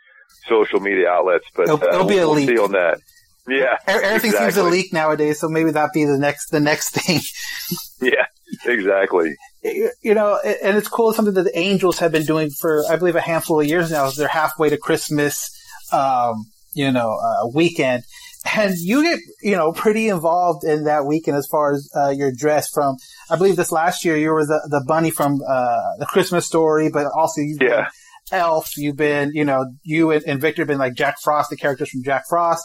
social 0.48 0.80
media 0.80 1.08
outlets. 1.08 1.46
But 1.54 1.68
it'll, 1.68 1.82
it'll 1.82 2.02
uh, 2.02 2.08
be 2.08 2.18
a 2.18 2.28
we'll 2.28 2.46
see 2.46 2.58
on 2.58 2.72
that. 2.72 2.98
Yeah, 3.46 3.76
everything 3.86 4.30
exactly. 4.30 4.52
seems 4.52 4.54
to 4.54 4.62
leak 4.64 4.92
nowadays, 4.92 5.40
so 5.40 5.48
maybe 5.48 5.70
that 5.72 5.92
be 5.92 6.04
the 6.04 6.18
next 6.18 6.48
the 6.48 6.60
next 6.60 6.90
thing. 6.90 7.20
yeah, 8.00 8.26
exactly. 8.64 9.34
You 9.62 10.14
know, 10.14 10.38
and 10.42 10.76
it's 10.78 10.88
cool. 10.88 11.10
It's 11.10 11.16
something 11.16 11.34
that 11.34 11.42
the 11.42 11.58
Angels 11.58 11.98
have 11.98 12.12
been 12.12 12.24
doing 12.24 12.50
for, 12.50 12.84
I 12.88 12.96
believe, 12.96 13.16
a 13.16 13.20
handful 13.20 13.60
of 13.60 13.66
years 13.66 13.90
now. 13.90 14.06
Is 14.06 14.16
they're 14.16 14.28
halfway 14.28 14.70
to 14.70 14.78
Christmas, 14.78 15.50
um, 15.92 16.36
you 16.74 16.90
know, 16.90 17.18
uh, 17.18 17.48
weekend, 17.54 18.04
and 18.56 18.74
you 18.78 19.02
get, 19.02 19.18
you 19.42 19.56
know, 19.56 19.72
pretty 19.72 20.08
involved 20.08 20.64
in 20.64 20.84
that 20.84 21.04
weekend 21.04 21.36
as 21.36 21.46
far 21.46 21.72
as 21.72 21.90
uh, 21.94 22.10
your 22.10 22.32
dress. 22.32 22.68
From, 22.70 22.96
I 23.30 23.36
believe, 23.36 23.56
this 23.56 23.72
last 23.72 24.06
year 24.06 24.16
you 24.16 24.30
were 24.30 24.46
the 24.46 24.66
the 24.70 24.84
bunny 24.86 25.10
from 25.10 25.40
uh, 25.46 25.96
the 25.98 26.06
Christmas 26.06 26.46
Story, 26.46 26.90
but 26.90 27.06
also 27.14 27.40
you 27.42 27.58
yeah. 27.60 27.88
Elf. 28.32 28.76
You've 28.76 28.96
been, 28.96 29.32
you 29.34 29.44
know, 29.44 29.66
you 29.82 30.10
and, 30.10 30.24
and 30.26 30.40
Victor 30.40 30.62
have 30.62 30.68
been 30.68 30.78
like 30.78 30.94
Jack 30.94 31.16
Frost, 31.22 31.50
the 31.50 31.56
characters 31.56 31.90
from 31.90 32.02
Jack 32.02 32.24
Frost. 32.28 32.64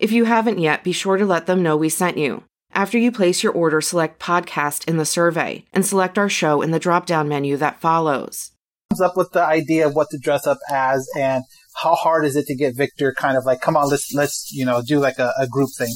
If 0.00 0.12
you 0.12 0.24
haven't 0.24 0.58
yet, 0.58 0.82
be 0.82 0.92
sure 0.92 1.18
to 1.18 1.26
let 1.26 1.44
them 1.44 1.62
know 1.62 1.76
we 1.76 1.90
sent 1.90 2.16
you. 2.16 2.44
After 2.72 2.96
you 2.96 3.12
place 3.12 3.42
your 3.42 3.52
order, 3.52 3.82
select 3.82 4.18
podcast 4.18 4.88
in 4.88 4.96
the 4.96 5.04
survey 5.04 5.66
and 5.74 5.84
select 5.84 6.16
our 6.16 6.30
show 6.30 6.62
in 6.62 6.70
the 6.70 6.78
drop 6.78 7.04
down 7.04 7.28
menu 7.28 7.58
that 7.58 7.82
follows. 7.82 8.52
Comes 8.90 9.02
up 9.02 9.14
with 9.14 9.32
the 9.32 9.42
idea 9.42 9.86
of 9.86 9.94
what 9.94 10.08
to 10.12 10.18
dress 10.18 10.46
up 10.46 10.56
as 10.72 11.06
and 11.18 11.44
how 11.82 11.94
hard 11.94 12.24
is 12.24 12.34
it 12.34 12.46
to 12.46 12.56
get 12.56 12.74
Victor 12.74 13.12
kind 13.12 13.36
of 13.36 13.44
like, 13.44 13.60
come 13.60 13.76
on, 13.76 13.90
let's, 13.90 14.14
let's, 14.14 14.50
you 14.50 14.64
know, 14.64 14.80
do 14.80 15.00
like 15.00 15.18
a, 15.18 15.34
a 15.38 15.46
group 15.46 15.68
thing. 15.76 15.94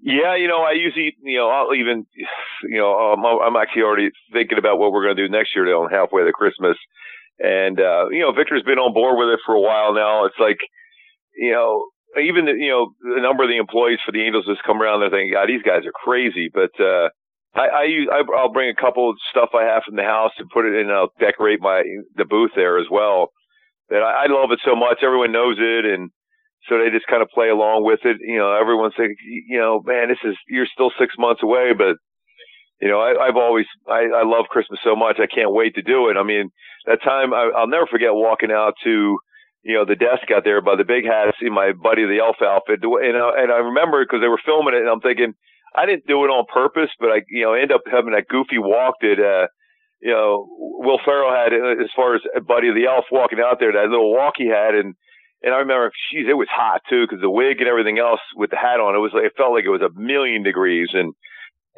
Yeah, 0.00 0.34
you 0.34 0.48
know, 0.48 0.62
I 0.62 0.72
usually, 0.72 1.14
you 1.22 1.36
know, 1.36 1.50
I'll 1.50 1.74
even, 1.74 2.06
you 2.62 2.78
know, 2.78 3.12
um, 3.12 3.26
I'm 3.26 3.56
actually 3.56 3.82
already 3.82 4.08
thinking 4.32 4.56
about 4.56 4.78
what 4.78 4.90
we're 4.90 5.04
going 5.04 5.16
to 5.16 5.26
do 5.26 5.30
next 5.30 5.54
year 5.54 5.66
to 5.66 5.86
halfway 5.90 6.24
to 6.24 6.32
Christmas. 6.32 6.78
And, 7.38 7.78
uh, 7.78 8.08
you 8.10 8.20
know, 8.20 8.32
Victor's 8.32 8.62
been 8.62 8.78
on 8.78 8.94
board 8.94 9.18
with 9.18 9.28
it 9.34 9.40
for 9.44 9.54
a 9.54 9.60
while 9.60 9.92
now. 9.92 10.24
It's 10.24 10.38
like, 10.40 10.56
you 11.36 11.52
know, 11.52 11.88
even, 12.16 12.46
the, 12.46 12.52
you 12.52 12.70
know, 12.70 12.94
the 13.02 13.20
number 13.20 13.44
of 13.44 13.50
the 13.50 13.58
employees 13.58 13.98
for 14.04 14.12
the 14.12 14.22
Angels 14.22 14.46
just 14.46 14.64
come 14.64 14.80
around, 14.80 15.00
they're 15.00 15.10
thinking, 15.10 15.32
God, 15.32 15.48
these 15.48 15.62
guys 15.62 15.84
are 15.84 15.92
crazy. 15.92 16.48
But, 16.48 16.72
uh, 16.80 17.10
I, 17.54 17.68
I 17.68 17.84
use, 17.84 18.08
I, 18.08 18.22
I'll 18.36 18.52
bring 18.52 18.70
a 18.70 18.80
couple 18.80 19.10
of 19.10 19.16
stuff 19.30 19.50
I 19.54 19.64
have 19.64 19.82
from 19.84 19.96
the 19.96 20.02
house 20.02 20.32
and 20.38 20.48
put 20.48 20.64
it 20.64 20.74
in, 20.74 20.88
and 20.88 20.92
I'll 20.92 21.12
decorate 21.20 21.60
my, 21.60 21.82
the 22.16 22.24
booth 22.24 22.52
there 22.54 22.78
as 22.78 22.86
well. 22.90 23.28
That 23.90 24.02
I, 24.02 24.24
I 24.24 24.26
love 24.28 24.52
it 24.52 24.60
so 24.64 24.76
much. 24.76 25.02
Everyone 25.02 25.32
knows 25.32 25.56
it. 25.58 25.84
And, 25.84 26.10
so 26.68 26.76
they 26.76 26.90
just 26.90 27.06
kind 27.06 27.22
of 27.22 27.28
play 27.30 27.48
along 27.48 27.84
with 27.84 28.00
it. 28.04 28.18
You 28.20 28.36
know, 28.36 28.52
everyone's 28.52 28.94
saying, 28.96 29.14
you 29.48 29.58
know, 29.58 29.80
man, 29.84 30.08
this 30.08 30.18
is 30.24 30.36
you're 30.48 30.66
still 30.66 30.90
six 30.98 31.14
months 31.18 31.42
away, 31.42 31.72
but 31.76 31.96
you 32.80 32.88
know, 32.88 33.00
I, 33.00 33.28
I've 33.28 33.36
always 33.36 33.66
I, 33.88 34.10
I 34.14 34.22
love 34.24 34.46
Christmas 34.50 34.80
so 34.84 34.94
much. 34.94 35.16
I 35.18 35.32
can't 35.32 35.52
wait 35.52 35.74
to 35.76 35.82
do 35.82 36.08
it. 36.10 36.16
I 36.18 36.24
mean, 36.24 36.50
that 36.86 37.02
time 37.02 37.32
I, 37.32 37.50
I'll 37.56 37.68
never 37.68 37.86
forget 37.86 38.10
walking 38.12 38.50
out 38.50 38.74
to 38.84 39.18
you 39.62 39.74
know 39.74 39.84
the 39.84 39.96
desk 39.96 40.30
out 40.34 40.44
there 40.44 40.60
by 40.60 40.76
the 40.76 40.84
big 40.84 41.04
hat, 41.04 41.34
see 41.40 41.50
my 41.50 41.72
buddy 41.72 42.06
the 42.06 42.20
elf 42.20 42.36
outfit, 42.42 42.80
and 42.82 43.16
I, 43.16 43.42
and 43.42 43.52
I 43.52 43.58
remember 43.58 44.04
because 44.04 44.20
they 44.20 44.28
were 44.28 44.40
filming 44.44 44.74
it, 44.74 44.80
and 44.82 44.90
I'm 44.90 45.00
thinking 45.00 45.34
I 45.74 45.86
didn't 45.86 46.06
do 46.06 46.24
it 46.24 46.28
on 46.32 46.44
purpose, 46.52 46.90
but 47.00 47.10
I 47.10 47.22
you 47.28 47.44
know 47.44 47.54
end 47.54 47.72
up 47.72 47.82
having 47.90 48.12
that 48.12 48.28
goofy 48.28 48.58
walk 48.58 48.94
that. 49.02 49.18
uh 49.20 49.46
you 50.00 50.12
know, 50.12 50.46
Will 50.78 51.00
Ferrell 51.04 51.34
had 51.34 51.52
as 51.52 51.90
far 51.96 52.14
as 52.14 52.22
Buddy 52.46 52.72
the 52.72 52.86
Elf 52.86 53.06
walking 53.10 53.40
out 53.40 53.58
there, 53.58 53.72
that 53.72 53.90
little 53.90 54.12
walk 54.12 54.34
he 54.36 54.46
had, 54.46 54.74
and 54.74 54.94
and 55.42 55.54
I 55.54 55.58
remember, 55.58 55.90
geez, 56.12 56.26
it 56.28 56.34
was 56.34 56.48
hot 56.50 56.82
too 56.88 57.04
because 57.06 57.20
the 57.20 57.30
wig 57.30 57.58
and 57.60 57.68
everything 57.68 57.98
else 57.98 58.20
with 58.36 58.50
the 58.50 58.56
hat 58.56 58.80
on, 58.80 58.94
it 58.94 58.98
was 58.98 59.12
like 59.14 59.24
it 59.24 59.36
felt 59.36 59.52
like 59.54 59.64
it 59.64 59.74
was 59.74 59.82
a 59.82 59.90
million 59.98 60.42
degrees. 60.42 60.88
And 60.92 61.14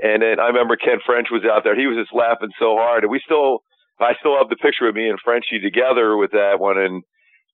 and 0.02 0.22
then 0.22 0.40
I 0.40 0.48
remember 0.48 0.76
Kent 0.76 1.02
French 1.04 1.28
was 1.30 1.44
out 1.44 1.64
there; 1.64 1.78
he 1.78 1.86
was 1.86 1.96
just 1.96 2.14
laughing 2.14 2.52
so 2.58 2.76
hard. 2.76 3.04
And 3.04 3.10
we 3.10 3.20
still, 3.24 3.64
I 4.00 4.12
still 4.20 4.36
have 4.36 4.48
the 4.48 4.60
picture 4.60 4.88
of 4.88 4.94
me 4.94 5.08
and 5.08 5.18
Frenchie 5.24 5.60
together 5.60 6.16
with 6.16 6.32
that 6.32 6.60
one, 6.60 6.78
and 6.78 7.02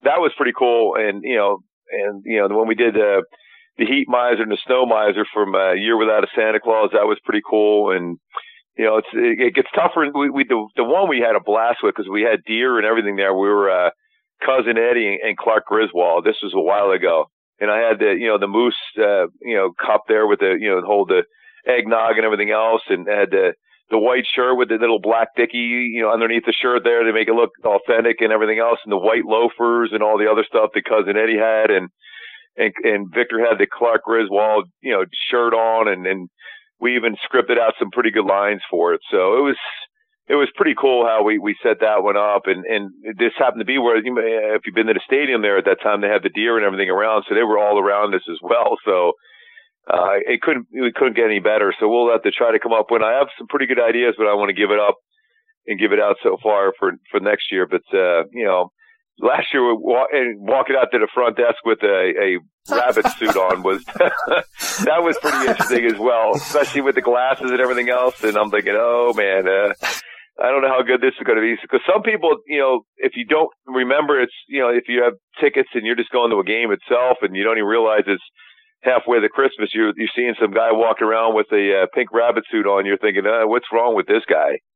that 0.04 0.20
was 0.20 0.32
pretty 0.36 0.52
cool. 0.58 0.96
And 0.96 1.22
you 1.24 1.36
know, 1.36 1.58
and 1.90 2.22
you 2.24 2.38
know, 2.46 2.56
when 2.56 2.68
we 2.68 2.74
did 2.74 2.96
uh, 2.96 3.22
the 3.78 3.86
Heat 3.86 4.06
Miser 4.08 4.42
and 4.42 4.52
the 4.52 4.58
Snow 4.66 4.86
Miser 4.86 5.26
from 5.32 5.54
uh, 5.54 5.72
Year 5.72 5.96
Without 5.98 6.24
a 6.24 6.28
Santa 6.34 6.60
Claus, 6.60 6.90
that 6.92 7.06
was 7.06 7.18
pretty 7.24 7.42
cool. 7.48 7.92
And 7.96 8.18
you 8.76 8.84
know, 8.84 8.98
it's 8.98 9.08
it, 9.14 9.40
it 9.48 9.54
gets 9.54 9.68
tougher. 9.74 10.06
We, 10.14 10.30
we 10.30 10.44
the 10.44 10.66
the 10.76 10.84
one 10.84 11.08
we 11.08 11.20
had 11.20 11.36
a 11.36 11.40
blast 11.44 11.78
with 11.82 11.94
because 11.96 12.10
we 12.10 12.22
had 12.22 12.44
deer 12.46 12.78
and 12.78 12.86
everything 12.86 13.16
there. 13.16 13.34
We 13.34 13.48
were. 13.48 13.70
uh 13.70 13.90
cousin 14.44 14.76
Eddie 14.78 15.18
and 15.22 15.36
Clark 15.36 15.64
Griswold. 15.66 16.24
This 16.24 16.36
was 16.42 16.52
a 16.54 16.60
while 16.60 16.90
ago, 16.90 17.26
and 17.60 17.70
I 17.70 17.78
had 17.78 17.98
the 17.98 18.14
you 18.18 18.28
know 18.28 18.38
the 18.38 18.48
moose 18.48 18.76
uh, 18.98 19.26
you 19.40 19.56
know 19.56 19.72
cup 19.80 20.04
there 20.08 20.26
with 20.26 20.40
the 20.40 20.56
you 20.60 20.68
know 20.68 20.82
hold 20.84 21.08
the 21.08 21.22
eggnog 21.66 22.16
and 22.16 22.24
everything 22.24 22.50
else, 22.50 22.82
and 22.88 23.06
had 23.08 23.30
the 23.30 23.54
the 23.90 23.98
white 23.98 24.24
shirt 24.34 24.56
with 24.58 24.68
the 24.68 24.76
little 24.76 25.00
black 25.00 25.28
dicky 25.36 25.92
you 25.94 26.02
know 26.02 26.12
underneath 26.12 26.44
the 26.44 26.52
shirt 26.52 26.82
there 26.84 27.04
to 27.04 27.12
make 27.12 27.28
it 27.28 27.34
look 27.34 27.50
authentic 27.64 28.20
and 28.20 28.32
everything 28.32 28.58
else, 28.58 28.78
and 28.84 28.92
the 28.92 28.98
white 28.98 29.24
loafers 29.24 29.90
and 29.92 30.02
all 30.02 30.18
the 30.18 30.30
other 30.30 30.44
stuff 30.46 30.70
that 30.74 30.84
cousin 30.84 31.16
Eddie 31.16 31.38
had, 31.38 31.70
and 31.70 31.88
and 32.56 32.72
and 32.82 33.14
Victor 33.14 33.40
had 33.40 33.58
the 33.58 33.66
Clark 33.66 34.02
Griswold 34.04 34.68
you 34.82 34.92
know 34.92 35.04
shirt 35.30 35.54
on, 35.54 35.88
and 35.88 36.06
and 36.06 36.28
we 36.80 36.96
even 36.96 37.16
scripted 37.24 37.58
out 37.58 37.74
some 37.78 37.90
pretty 37.90 38.10
good 38.10 38.26
lines 38.26 38.60
for 38.70 38.94
it. 38.94 39.00
So 39.10 39.38
it 39.38 39.42
was 39.42 39.56
it 40.28 40.34
was 40.34 40.50
pretty 40.56 40.74
cool 40.74 41.06
how 41.06 41.22
we, 41.22 41.38
we 41.38 41.54
set 41.62 41.78
that 41.80 42.02
one 42.02 42.16
up. 42.16 42.42
And, 42.46 42.64
and 42.66 42.90
this 43.16 43.32
happened 43.38 43.60
to 43.60 43.64
be 43.64 43.78
where, 43.78 43.96
you 44.02 44.12
may, 44.12 44.58
if 44.58 44.62
you've 44.66 44.74
been 44.74 44.88
to 44.88 44.94
the 44.94 45.06
stadium 45.06 45.42
there 45.42 45.56
at 45.56 45.66
that 45.66 45.82
time, 45.82 46.00
they 46.00 46.10
had 46.10 46.24
the 46.24 46.34
deer 46.34 46.56
and 46.56 46.66
everything 46.66 46.90
around. 46.90 47.24
So 47.28 47.34
they 47.34 47.46
were 47.46 47.58
all 47.58 47.78
around 47.78 48.14
us 48.14 48.26
as 48.30 48.38
well. 48.42 48.74
So, 48.84 49.12
uh, 49.86 50.18
it 50.26 50.40
couldn't, 50.42 50.66
we 50.72 50.92
couldn't 50.94 51.16
get 51.16 51.26
any 51.26 51.40
better. 51.40 51.74
So 51.78 51.88
we'll 51.88 52.10
have 52.10 52.22
to 52.22 52.30
try 52.30 52.52
to 52.52 52.58
come 52.58 52.72
up 52.72 52.86
with, 52.90 53.02
I 53.02 53.18
have 53.18 53.28
some 53.38 53.46
pretty 53.46 53.66
good 53.66 53.80
ideas, 53.80 54.14
but 54.18 54.26
I 54.26 54.34
want 54.34 54.50
to 54.50 54.60
give 54.60 54.70
it 54.70 54.80
up 54.80 54.96
and 55.66 55.78
give 55.78 55.92
it 55.92 56.00
out 56.00 56.16
so 56.22 56.36
far 56.42 56.72
for, 56.78 56.92
for 57.10 57.20
next 57.20 57.52
year. 57.52 57.66
But, 57.66 57.82
uh, 57.92 58.24
you 58.32 58.44
know, 58.44 58.72
last 59.18 59.52
year 59.52 59.74
walk, 59.74 60.08
and 60.12 60.40
walking 60.40 60.76
out 60.78 60.88
to 60.92 60.98
the 60.98 61.08
front 61.12 61.36
desk 61.36 61.64
with 61.64 61.82
a, 61.82 62.12
a 62.18 62.74
rabbit 62.74 63.06
suit 63.18 63.36
on 63.36 63.62
was 63.62 63.84
that 64.84 65.02
was 65.02 65.16
pretty 65.22 65.48
interesting 65.48 65.86
as 65.86 65.98
well, 65.98 66.34
especially 66.34 66.82
with 66.82 66.94
the 66.94 67.02
glasses 67.02 67.50
and 67.50 67.60
everything 67.60 67.88
else. 67.88 68.22
And 68.22 68.36
I'm 68.36 68.50
thinking, 68.50 68.74
oh 68.76 69.12
man, 69.14 69.48
uh, 69.48 69.72
I 70.38 70.50
don't 70.50 70.62
know 70.62 70.68
how 70.68 70.82
good 70.82 71.00
this 71.00 71.14
is 71.18 71.24
going 71.24 71.38
to 71.38 71.42
be 71.42 71.56
because 71.60 71.80
some 71.90 72.02
people, 72.02 72.36
you 72.46 72.58
know, 72.58 72.84
if 72.98 73.12
you 73.16 73.24
don't 73.24 73.50
remember, 73.66 74.20
it's 74.20 74.34
you 74.48 74.60
know, 74.60 74.68
if 74.68 74.84
you 74.88 75.02
have 75.02 75.14
tickets 75.40 75.70
and 75.74 75.86
you're 75.86 75.96
just 75.96 76.10
going 76.10 76.30
to 76.30 76.38
a 76.38 76.44
game 76.44 76.70
itself 76.72 77.18
and 77.22 77.34
you 77.34 77.44
don't 77.44 77.56
even 77.56 77.68
realize 77.68 78.04
it's 78.06 78.24
halfway 78.86 79.20
to 79.20 79.28
Christmas, 79.28 79.70
you're 79.74 79.92
you're 79.96 80.08
seeing 80.14 80.34
some 80.40 80.52
guy 80.52 80.72
walking 80.72 81.06
around 81.06 81.34
with 81.34 81.46
a 81.52 81.82
uh, 81.82 81.86
pink 81.94 82.12
rabbit 82.12 82.44
suit 82.50 82.66
on. 82.66 82.86
You're 82.86 82.98
thinking, 82.98 83.26
uh, 83.26 83.46
what's 83.46 83.66
wrong 83.72 83.94
with 83.94 84.06
this 84.06 84.22
guy? 84.28 84.60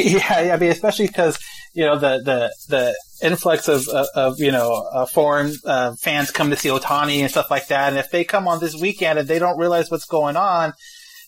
Yeah, 0.00 0.42
yeah, 0.42 0.54
I 0.54 0.58
mean, 0.58 0.70
especially 0.70 1.08
because 1.08 1.40
you 1.74 1.84
know 1.84 1.98
the 1.98 2.22
the 2.24 2.54
the 2.68 3.26
influx 3.26 3.66
of 3.66 3.88
of, 3.88 4.06
of 4.14 4.38
you 4.38 4.52
know 4.52 4.70
uh, 4.92 5.06
foreign 5.06 5.52
uh, 5.64 5.94
fans 6.00 6.30
come 6.30 6.50
to 6.50 6.56
see 6.56 6.68
Ohtani 6.68 7.18
and 7.18 7.30
stuff 7.30 7.50
like 7.50 7.66
that, 7.68 7.88
and 7.88 7.98
if 7.98 8.10
they 8.10 8.22
come 8.22 8.46
on 8.46 8.60
this 8.60 8.76
weekend 8.76 9.18
and 9.18 9.26
they 9.26 9.40
don't 9.40 9.58
realize 9.58 9.90
what's 9.90 10.04
going 10.04 10.36
on, 10.36 10.72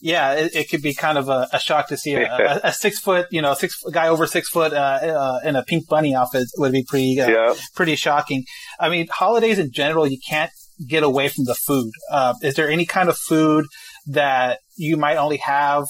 yeah, 0.01 0.35
it, 0.35 0.55
it, 0.55 0.71
could 0.71 0.83
be 0.83 0.95
kind 0.95 1.19
of 1.19 1.29
a, 1.29 1.49
a 1.53 1.61
shock 1.61 1.89
to 1.89 1.97
see 1.97 2.15
a, 2.15 2.23
a, 2.65 2.69
a, 2.69 2.73
six 2.73 2.99
foot, 2.99 3.27
you 3.31 3.43
know, 3.43 3.55
six 3.55 3.83
guy 3.93 4.09
over 4.09 4.27
six 4.27 4.49
foot 4.49 4.73
uh, 4.73 4.77
uh, 4.77 5.41
in 5.45 5.57
a 5.57 5.63
pink 5.63 5.89
bunny 5.89 6.15
outfit 6.15 6.49
would 6.57 6.73
be 6.73 6.85
pretty, 6.85 7.21
uh, 7.21 7.29
yeah. 7.29 7.55
pretty 7.75 7.97
shocking. 7.97 8.45
I 8.79 8.89
mean, 8.89 9.09
holidays 9.09 9.59
in 9.59 9.73
general, 9.73 10.07
you 10.07 10.19
can't 10.27 10.51
get 10.89 11.03
away 11.03 11.29
from 11.29 11.45
the 11.45 11.55
food. 11.55 11.91
Uh, 12.11 12.35
is 12.43 12.55
there 12.55 12.71
any 12.71 12.87
kind 12.87 13.09
of 13.09 13.17
food 13.17 13.67
that 14.07 14.61
you 14.77 14.97
might 14.97 15.17
only 15.17 15.39
have 15.39 15.85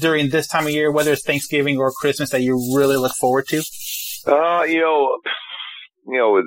during 0.00 0.30
this 0.30 0.46
time 0.46 0.66
of 0.66 0.72
year, 0.72 0.90
whether 0.90 1.12
it's 1.12 1.24
Thanksgiving 1.24 1.78
or 1.78 1.92
Christmas, 1.92 2.30
that 2.30 2.42
you 2.42 2.54
really 2.74 2.96
look 2.96 3.12
forward 3.12 3.46
to? 3.48 3.62
Uh, 4.26 4.62
you 4.62 4.80
know, 4.80 5.18
you 6.08 6.18
know, 6.18 6.40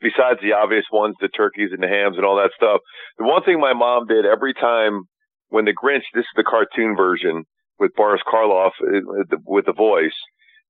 besides 0.00 0.40
the 0.42 0.52
obvious 0.52 0.84
ones, 0.92 1.14
the 1.20 1.28
turkeys 1.28 1.70
and 1.72 1.82
the 1.82 1.88
hams 1.88 2.16
and 2.16 2.24
all 2.24 2.36
that 2.36 2.50
stuff, 2.56 2.80
the 3.18 3.24
one 3.24 3.42
thing 3.44 3.60
my 3.60 3.74
mom 3.74 4.06
did 4.06 4.24
every 4.24 4.54
time 4.54 5.02
when 5.48 5.64
the 5.64 5.72
Grinch, 5.72 6.02
this 6.14 6.22
is 6.22 6.36
the 6.36 6.42
cartoon 6.42 6.96
version 6.96 7.44
with 7.78 7.92
Boris 7.96 8.22
Karloff 8.26 8.72
uh, 8.80 9.36
with 9.46 9.66
the 9.66 9.72
voice. 9.72 10.14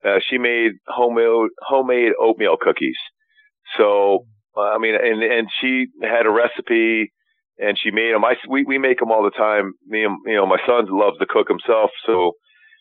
Uh, 0.04 0.18
she 0.28 0.36
made 0.36 0.72
homemade 0.86 1.50
homemade 1.60 2.12
oatmeal 2.20 2.56
cookies. 2.60 2.96
So 3.78 4.26
I 4.56 4.78
mean, 4.78 4.94
and 4.94 5.22
and 5.22 5.48
she 5.60 5.86
had 6.02 6.26
a 6.26 6.30
recipe, 6.30 7.12
and 7.58 7.78
she 7.82 7.90
made 7.90 8.14
them. 8.14 8.24
I 8.24 8.34
we 8.48 8.64
we 8.64 8.78
make 8.78 8.98
them 8.98 9.10
all 9.10 9.24
the 9.24 9.30
time. 9.30 9.72
Me 9.86 10.04
and 10.04 10.16
you 10.26 10.36
know 10.36 10.46
my 10.46 10.58
son 10.66 10.86
loves 10.90 11.18
to 11.18 11.26
cook 11.26 11.48
himself, 11.48 11.90
so 12.06 12.32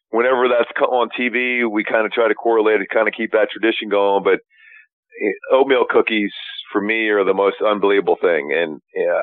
whenever 0.09 0.47
that's 0.47 0.69
on 0.79 1.09
TV, 1.19 1.69
we 1.69 1.83
kind 1.83 2.05
of 2.05 2.11
try 2.11 2.27
to 2.27 2.35
correlate 2.35 2.81
it, 2.81 2.87
kind 2.93 3.07
of 3.07 3.13
keep 3.17 3.31
that 3.31 3.49
tradition 3.51 3.89
going. 3.89 4.23
But 4.23 4.39
eh, 4.39 5.55
oatmeal 5.55 5.85
cookies 5.89 6.31
for 6.71 6.81
me 6.81 7.09
are 7.09 7.25
the 7.25 7.33
most 7.33 7.57
unbelievable 7.65 8.17
thing, 8.21 8.53
and 8.53 8.79
yeah, 8.95 9.21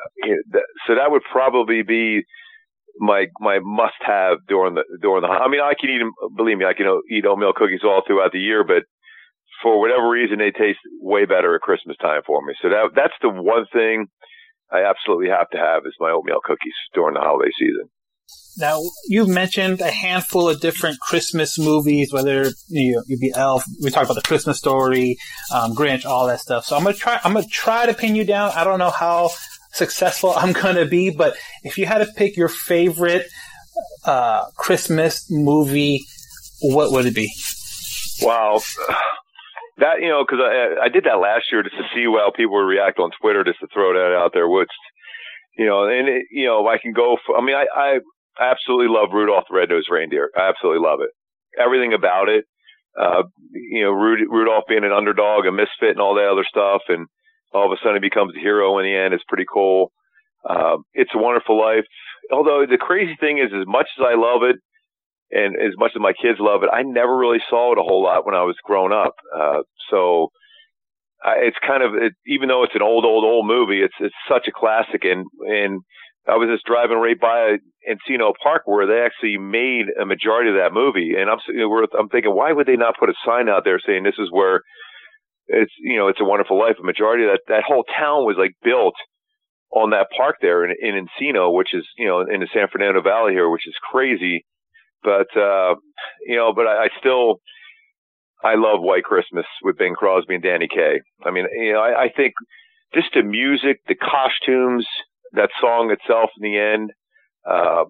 so 0.87 0.95
that 0.95 1.09
would 1.09 1.23
probably 1.31 1.81
be 1.83 2.23
my 2.99 3.25
my 3.39 3.59
must 3.63 3.99
have 4.01 4.39
during 4.47 4.75
the 4.75 4.83
during 5.01 5.21
the. 5.21 5.27
I 5.27 5.47
mean, 5.47 5.61
I 5.61 5.73
can 5.79 5.89
eat. 5.89 6.01
Believe 6.35 6.57
me, 6.57 6.65
I 6.65 6.73
can 6.73 7.01
eat 7.09 7.25
oatmeal 7.25 7.53
cookies 7.53 7.81
all 7.83 8.01
throughout 8.05 8.31
the 8.33 8.39
year, 8.39 8.63
but 8.63 8.83
for 9.61 9.79
whatever 9.79 10.09
reason, 10.09 10.39
they 10.39 10.51
taste 10.51 10.79
way 10.99 11.25
better 11.25 11.55
at 11.55 11.61
Christmas 11.61 11.97
time 11.97 12.21
for 12.25 12.41
me. 12.45 12.53
So 12.61 12.69
that 12.69 12.91
that's 12.95 13.13
the 13.21 13.29
one 13.29 13.65
thing 13.71 14.07
I 14.71 14.83
absolutely 14.83 15.29
have 15.29 15.49
to 15.49 15.57
have 15.57 15.83
is 15.85 15.95
my 15.99 16.11
oatmeal 16.11 16.39
cookies 16.43 16.73
during 16.93 17.13
the 17.13 17.19
holiday 17.21 17.51
season. 17.57 17.89
Now, 18.57 18.81
you've 19.07 19.29
mentioned 19.29 19.81
a 19.81 19.91
handful 19.91 20.49
of 20.49 20.59
different 20.59 20.99
Christmas 20.99 21.57
movies, 21.57 22.11
whether 22.11 22.51
you 22.67 22.95
know, 22.95 23.03
you'd 23.07 23.19
be 23.19 23.31
Elf. 23.33 23.63
We 23.81 23.89
talked 23.89 24.05
about 24.05 24.15
the 24.15 24.27
Christmas 24.27 24.57
Story, 24.57 25.17
um, 25.53 25.73
Grinch, 25.73 26.05
all 26.05 26.27
that 26.27 26.41
stuff. 26.41 26.65
So 26.65 26.75
I'm 26.75 26.83
gonna 26.83 26.95
try. 26.95 27.19
I'm 27.23 27.33
gonna 27.33 27.47
try 27.47 27.85
to 27.85 27.93
pin 27.93 28.15
you 28.15 28.25
down. 28.25 28.51
I 28.55 28.63
don't 28.63 28.79
know 28.79 28.89
how 28.89 29.29
successful 29.71 30.31
I'm 30.35 30.53
gonna 30.53 30.85
be, 30.85 31.11
but 31.11 31.35
if 31.63 31.77
you 31.77 31.85
had 31.85 31.99
to 31.99 32.07
pick 32.13 32.35
your 32.35 32.49
favorite 32.49 33.27
uh, 34.05 34.45
Christmas 34.57 35.29
movie, 35.29 36.05
what 36.61 36.91
would 36.91 37.05
it 37.05 37.15
be? 37.15 37.31
Wow. 38.21 38.61
That, 39.77 40.01
you 40.01 40.09
know, 40.09 40.25
cause 40.25 40.39
I, 40.41 40.85
I 40.85 40.89
did 40.89 41.05
that 41.05 41.23
last 41.23 41.45
year 41.51 41.63
just 41.63 41.77
to 41.77 41.87
see 41.95 42.05
how 42.05 42.31
people 42.35 42.55
would 42.55 42.69
react 42.69 42.99
on 42.99 43.09
Twitter, 43.21 43.43
just 43.43 43.59
to 43.59 43.67
throw 43.73 43.93
that 43.93 44.15
out 44.15 44.31
there, 44.33 44.47
which, 44.47 44.69
you 45.57 45.65
know, 45.65 45.85
and 45.87 46.07
it, 46.07 46.23
you 46.31 46.45
know, 46.45 46.67
I 46.67 46.77
can 46.77 46.93
go 46.93 47.17
for, 47.25 47.37
I 47.37 47.41
mean, 47.41 47.55
I, 47.55 47.65
I 47.73 47.99
absolutely 48.39 48.87
love 48.93 49.09
Rudolph 49.13 49.45
the 49.49 49.55
Red-Nosed 49.55 49.89
Reindeer. 49.89 50.29
I 50.37 50.49
absolutely 50.49 50.85
love 50.85 50.99
it. 51.01 51.09
Everything 51.59 51.93
about 51.93 52.29
it. 52.29 52.45
Uh, 52.99 53.23
you 53.51 53.83
know, 53.83 53.91
Rudolph 53.91 54.65
being 54.67 54.83
an 54.83 54.91
underdog, 54.91 55.45
a 55.45 55.51
misfit 55.51 55.95
and 55.95 55.99
all 55.99 56.15
that 56.15 56.29
other 56.31 56.45
stuff. 56.47 56.81
And 56.89 57.07
all 57.53 57.65
of 57.65 57.71
a 57.71 57.79
sudden 57.81 58.01
he 58.01 58.07
becomes 58.07 58.33
a 58.35 58.39
hero 58.39 58.77
in 58.79 58.85
the 58.85 58.95
end. 58.95 59.13
It's 59.13 59.23
pretty 59.27 59.45
cool. 59.51 59.91
Um, 60.47 60.83
it's 60.93 61.11
a 61.15 61.17
wonderful 61.17 61.59
life. 61.59 61.85
Although 62.31 62.65
the 62.69 62.77
crazy 62.77 63.15
thing 63.19 63.37
is, 63.37 63.51
as 63.53 63.67
much 63.67 63.87
as 63.97 64.03
I 64.05 64.15
love 64.15 64.43
it, 64.43 64.57
and 65.31 65.55
as 65.55 65.73
much 65.77 65.91
as 65.95 66.01
my 66.01 66.13
kids 66.13 66.39
love 66.39 66.63
it, 66.63 66.69
I 66.71 66.83
never 66.83 67.15
really 67.17 67.41
saw 67.49 67.71
it 67.71 67.79
a 67.79 67.83
whole 67.83 68.03
lot 68.03 68.25
when 68.25 68.35
I 68.35 68.43
was 68.43 68.55
growing 68.63 68.93
up. 68.93 69.15
Uh, 69.35 69.63
so 69.89 70.29
I, 71.23 71.47
it's 71.47 71.57
kind 71.65 71.83
of, 71.83 71.95
it, 71.95 72.13
even 72.27 72.49
though 72.49 72.63
it's 72.63 72.75
an 72.75 72.81
old, 72.81 73.05
old, 73.05 73.23
old 73.23 73.47
movie, 73.47 73.81
it's 73.81 73.95
it's 73.99 74.15
such 74.29 74.47
a 74.47 74.51
classic. 74.51 75.03
And 75.03 75.25
and 75.47 75.81
I 76.27 76.35
was 76.35 76.49
just 76.51 76.65
driving 76.65 76.97
right 76.97 77.19
by 77.19 77.57
Encino 77.87 78.33
Park 78.41 78.63
where 78.65 78.85
they 78.85 79.01
actually 79.01 79.37
made 79.37 79.87
a 79.99 80.05
majority 80.05 80.49
of 80.49 80.57
that 80.57 80.73
movie, 80.73 81.15
and 81.17 81.29
I'm 81.29 81.39
I'm 81.97 82.09
thinking, 82.09 82.35
why 82.35 82.51
would 82.51 82.67
they 82.67 82.77
not 82.77 82.99
put 82.99 83.09
a 83.09 83.23
sign 83.25 83.49
out 83.49 83.63
there 83.63 83.79
saying 83.79 84.03
this 84.03 84.19
is 84.19 84.29
where 84.31 84.61
it's 85.47 85.71
you 85.79 85.97
know 85.97 86.07
it's 86.07 86.21
a 86.21 86.25
wonderful 86.25 86.59
life? 86.59 86.75
A 86.79 86.85
majority 86.85 87.23
of 87.23 87.31
that 87.31 87.41
that 87.47 87.63
whole 87.65 87.83
town 87.83 88.25
was 88.25 88.35
like 88.37 88.53
built 88.63 88.95
on 89.73 89.91
that 89.91 90.07
park 90.15 90.37
there 90.41 90.65
in, 90.65 90.75
in 90.81 91.07
Encino, 91.07 91.53
which 91.53 91.73
is 91.73 91.87
you 91.97 92.07
know 92.07 92.21
in 92.21 92.41
the 92.41 92.47
San 92.53 92.67
Fernando 92.71 93.01
Valley 93.01 93.33
here, 93.33 93.49
which 93.49 93.67
is 93.67 93.75
crazy. 93.91 94.45
But 95.03 95.35
uh, 95.35 95.75
you 96.25 96.35
know, 96.35 96.53
but 96.53 96.67
I, 96.67 96.85
I 96.85 96.87
still 96.99 97.41
I 98.43 98.55
love 98.55 98.81
White 98.81 99.03
Christmas 99.03 99.45
with 99.63 99.77
Bing 99.77 99.93
Crosby 99.95 100.35
and 100.35 100.43
Danny 100.43 100.67
Kaye. 100.67 101.01
I 101.25 101.31
mean, 101.31 101.45
you 101.53 101.73
know, 101.73 101.79
I, 101.79 102.03
I 102.03 102.09
think 102.15 102.33
just 102.93 103.07
the 103.13 103.23
music, 103.23 103.81
the 103.87 103.95
costumes, 103.95 104.85
that 105.33 105.49
song 105.59 105.91
itself 105.91 106.29
in 106.39 106.51
the 106.51 106.57
end. 106.57 106.91
Uh, 107.47 107.85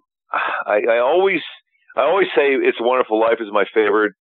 I, 0.66 0.82
I 0.90 1.00
always 1.00 1.42
I 1.98 2.02
always 2.02 2.28
say 2.36 2.54
"It's 2.54 2.80
a 2.80 2.84
Wonderful 2.84 3.20
Life" 3.20 3.40
is 3.40 3.52
my 3.52 3.66
favorite. 3.74 4.14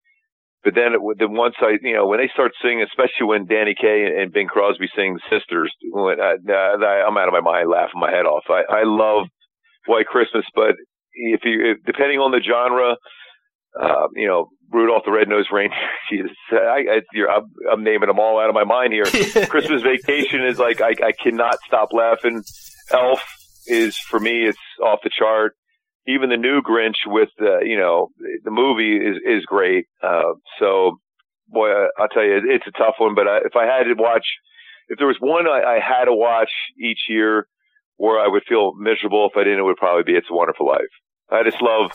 But 0.63 0.75
then, 0.75 0.91
it, 0.93 0.99
then 1.17 1.31
once 1.31 1.55
I, 1.61 1.77
you 1.81 1.93
know, 1.93 2.05
when 2.05 2.19
they 2.19 2.29
start 2.33 2.51
singing, 2.61 2.83
especially 2.83 3.27
when 3.27 3.45
Danny 3.45 3.75
Kaye 3.79 4.03
and, 4.05 4.19
and 4.19 4.33
Bing 4.33 4.47
Crosby 4.47 4.89
sing 4.95 5.17
"Sisters," 5.29 5.71
when 5.91 6.19
I, 6.19 6.35
I, 6.35 7.05
I'm 7.07 7.17
out 7.17 7.27
of 7.27 7.33
my 7.33 7.41
mind, 7.41 7.69
laughing 7.69 7.99
my 8.01 8.11
head 8.11 8.25
off. 8.25 8.43
I, 8.49 8.63
I 8.69 8.83
love 8.83 9.27
White 9.85 10.07
Christmas, 10.07 10.45
but 10.53 10.75
if 11.19 11.41
you, 11.43 11.71
if, 11.71 11.85
depending 11.85 12.19
on 12.19 12.31
the 12.31 12.41
genre, 12.41 12.95
uh, 13.79 14.07
you 14.15 14.27
know, 14.27 14.49
Rudolph 14.71 15.03
the 15.05 15.11
Red-Nosed 15.11 15.49
Reindeer. 15.51 15.77
Jesus, 16.11 16.31
I, 16.51 16.55
I, 16.89 17.01
I'm, 17.35 17.43
I'm, 17.71 17.83
naming 17.83 18.07
them 18.07 18.19
all 18.19 18.39
out 18.39 18.49
of 18.49 18.55
my 18.55 18.63
mind 18.63 18.93
here. 18.93 19.05
Christmas 19.47 19.81
Vacation 19.81 20.45
is 20.45 20.59
like 20.59 20.81
I, 20.81 20.89
I 21.03 21.11
cannot 21.11 21.57
stop 21.65 21.89
laughing. 21.91 22.43
Elf 22.91 23.21
is 23.67 23.97
for 23.97 24.19
me, 24.19 24.45
it's 24.45 24.57
off 24.83 24.99
the 25.03 25.11
chart. 25.17 25.55
Even 26.07 26.29
the 26.29 26.37
new 26.37 26.61
Grinch 26.61 27.05
with 27.05 27.29
the, 27.37 27.59
you 27.63 27.77
know, 27.77 28.09
the 28.43 28.51
movie 28.51 28.97
is 28.97 29.17
is 29.25 29.45
great. 29.45 29.85
Uh, 30.01 30.33
so, 30.59 30.97
boy, 31.47 31.69
I, 31.69 31.87
I'll 31.99 32.07
tell 32.07 32.23
you, 32.23 32.41
it's 32.45 32.65
a 32.67 32.71
tough 32.71 32.95
one. 32.97 33.13
But 33.13 33.27
I, 33.27 33.37
if 33.45 33.55
I 33.55 33.65
had 33.65 33.83
to 33.83 33.93
watch, 33.95 34.25
if 34.87 34.97
there 34.97 35.07
was 35.07 35.17
one 35.19 35.47
I, 35.47 35.75
I 35.75 35.79
had 35.79 36.05
to 36.05 36.13
watch 36.13 36.51
each 36.79 37.01
year 37.09 37.47
where 37.97 38.19
I 38.19 38.27
would 38.27 38.43
feel 38.47 38.73
miserable 38.75 39.29
if 39.31 39.37
I 39.37 39.43
didn't, 39.43 39.59
it 39.59 39.63
would 39.63 39.77
probably 39.77 40.03
be 40.03 40.17
It's 40.17 40.29
a 40.31 40.33
Wonderful 40.33 40.65
Life. 40.65 40.93
I 41.31 41.43
just 41.43 41.61
love 41.61 41.91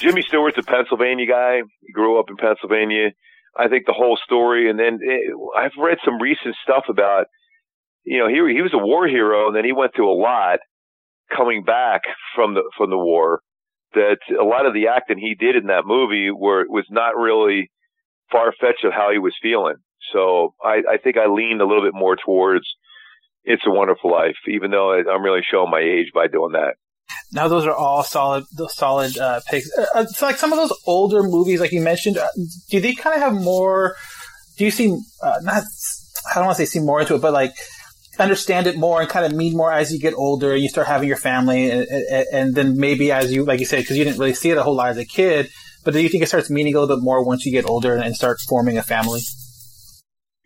Jimmy 0.00 0.22
Stewart's 0.22 0.58
a 0.58 0.62
Pennsylvania 0.62 1.26
guy. 1.26 1.60
He 1.80 1.92
grew 1.92 2.18
up 2.18 2.30
in 2.30 2.36
Pennsylvania. 2.36 3.10
I 3.56 3.68
think 3.68 3.84
the 3.86 3.92
whole 3.92 4.18
story, 4.24 4.70
and 4.70 4.78
then 4.78 4.98
it, 5.02 5.34
I've 5.56 5.76
read 5.78 5.98
some 6.04 6.20
recent 6.20 6.54
stuff 6.62 6.84
about, 6.88 7.26
you 8.04 8.18
know, 8.18 8.28
he 8.28 8.54
he 8.54 8.62
was 8.62 8.72
a 8.72 8.78
war 8.78 9.06
hero, 9.06 9.48
and 9.48 9.56
then 9.56 9.64
he 9.64 9.72
went 9.72 9.94
through 9.94 10.10
a 10.10 10.20
lot 10.20 10.60
coming 11.34 11.64
back 11.64 12.02
from 12.34 12.54
the 12.54 12.62
from 12.76 12.90
the 12.90 12.98
war. 12.98 13.40
That 13.94 14.18
a 14.38 14.44
lot 14.44 14.66
of 14.66 14.74
the 14.74 14.86
acting 14.86 15.18
he 15.18 15.34
did 15.34 15.56
in 15.56 15.66
that 15.66 15.84
movie 15.84 16.30
were 16.30 16.64
was 16.68 16.86
not 16.90 17.16
really 17.16 17.70
far 18.30 18.52
fetched 18.60 18.84
of 18.84 18.92
how 18.92 19.10
he 19.10 19.18
was 19.18 19.34
feeling. 19.42 19.76
So 20.12 20.54
I, 20.64 20.82
I 20.88 20.96
think 21.02 21.16
I 21.16 21.26
leaned 21.26 21.60
a 21.60 21.66
little 21.66 21.82
bit 21.82 21.94
more 21.94 22.16
towards 22.16 22.66
"It's 23.42 23.66
a 23.66 23.70
Wonderful 23.70 24.10
Life," 24.12 24.38
even 24.46 24.70
though 24.70 24.92
I'm 24.92 25.22
really 25.22 25.42
showing 25.42 25.70
my 25.70 25.80
age 25.80 26.12
by 26.14 26.28
doing 26.28 26.52
that. 26.52 26.74
Now 27.32 27.48
those 27.48 27.66
are 27.66 27.74
all 27.74 28.02
solid, 28.02 28.44
those 28.56 28.74
solid 28.74 29.16
uh, 29.18 29.40
picks. 29.48 29.70
Uh, 29.94 30.04
so 30.06 30.26
like 30.26 30.36
some 30.36 30.52
of 30.52 30.58
those 30.58 30.76
older 30.86 31.22
movies, 31.22 31.60
like 31.60 31.72
you 31.72 31.80
mentioned, 31.80 32.18
uh, 32.18 32.26
do 32.70 32.80
they 32.80 32.94
kind 32.94 33.14
of 33.14 33.22
have 33.22 33.34
more? 33.34 33.94
Do 34.56 34.64
you 34.64 34.70
see 34.70 34.96
uh, 35.22 35.38
not? 35.42 35.62
I 36.30 36.34
don't 36.34 36.46
want 36.46 36.58
to 36.58 36.66
say 36.66 36.78
see 36.78 36.84
more 36.84 37.00
into 37.00 37.14
it, 37.14 37.22
but 37.22 37.32
like 37.32 37.52
understand 38.18 38.66
it 38.66 38.76
more 38.76 39.00
and 39.00 39.08
kind 39.08 39.24
of 39.24 39.32
mean 39.32 39.56
more 39.56 39.72
as 39.72 39.92
you 39.92 39.98
get 39.98 40.14
older 40.14 40.52
and 40.52 40.62
you 40.62 40.68
start 40.68 40.86
having 40.86 41.08
your 41.08 41.16
family, 41.16 41.70
and, 41.70 41.86
and, 41.88 42.26
and 42.32 42.54
then 42.54 42.78
maybe 42.78 43.12
as 43.12 43.32
you, 43.32 43.44
like 43.44 43.60
you 43.60 43.66
said, 43.66 43.80
because 43.80 43.96
you 43.96 44.04
didn't 44.04 44.18
really 44.18 44.34
see 44.34 44.50
it 44.50 44.58
a 44.58 44.62
whole 44.62 44.74
lot 44.74 44.90
as 44.90 44.98
a 44.98 45.04
kid. 45.04 45.48
But 45.84 45.94
do 45.94 46.00
you 46.00 46.08
think 46.08 46.22
it 46.22 46.26
starts 46.26 46.50
meaning 46.50 46.74
a 46.74 46.80
little 46.80 46.96
bit 46.96 47.02
more 47.02 47.24
once 47.24 47.46
you 47.46 47.52
get 47.52 47.64
older 47.64 47.94
and, 47.94 48.04
and 48.04 48.14
start 48.14 48.38
forming 48.48 48.76
a 48.76 48.82
family? 48.82 49.20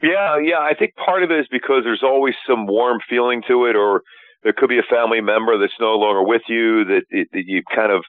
Yeah, 0.02 0.38
yeah. 0.38 0.60
I 0.60 0.74
think 0.78 0.94
part 0.94 1.24
of 1.24 1.30
it 1.30 1.40
is 1.40 1.46
because 1.50 1.82
there's 1.82 2.04
always 2.04 2.34
some 2.46 2.66
warm 2.66 2.98
feeling 3.08 3.42
to 3.48 3.64
it, 3.66 3.74
or 3.74 4.02
there 4.44 4.52
could 4.56 4.68
be 4.68 4.78
a 4.78 4.94
family 4.94 5.20
member 5.20 5.58
that's 5.58 5.80
no 5.80 5.96
longer 5.96 6.22
with 6.22 6.42
you 6.48 6.84
that, 6.84 7.02
that 7.10 7.44
you 7.46 7.62
kind 7.74 7.90
of 7.90 8.04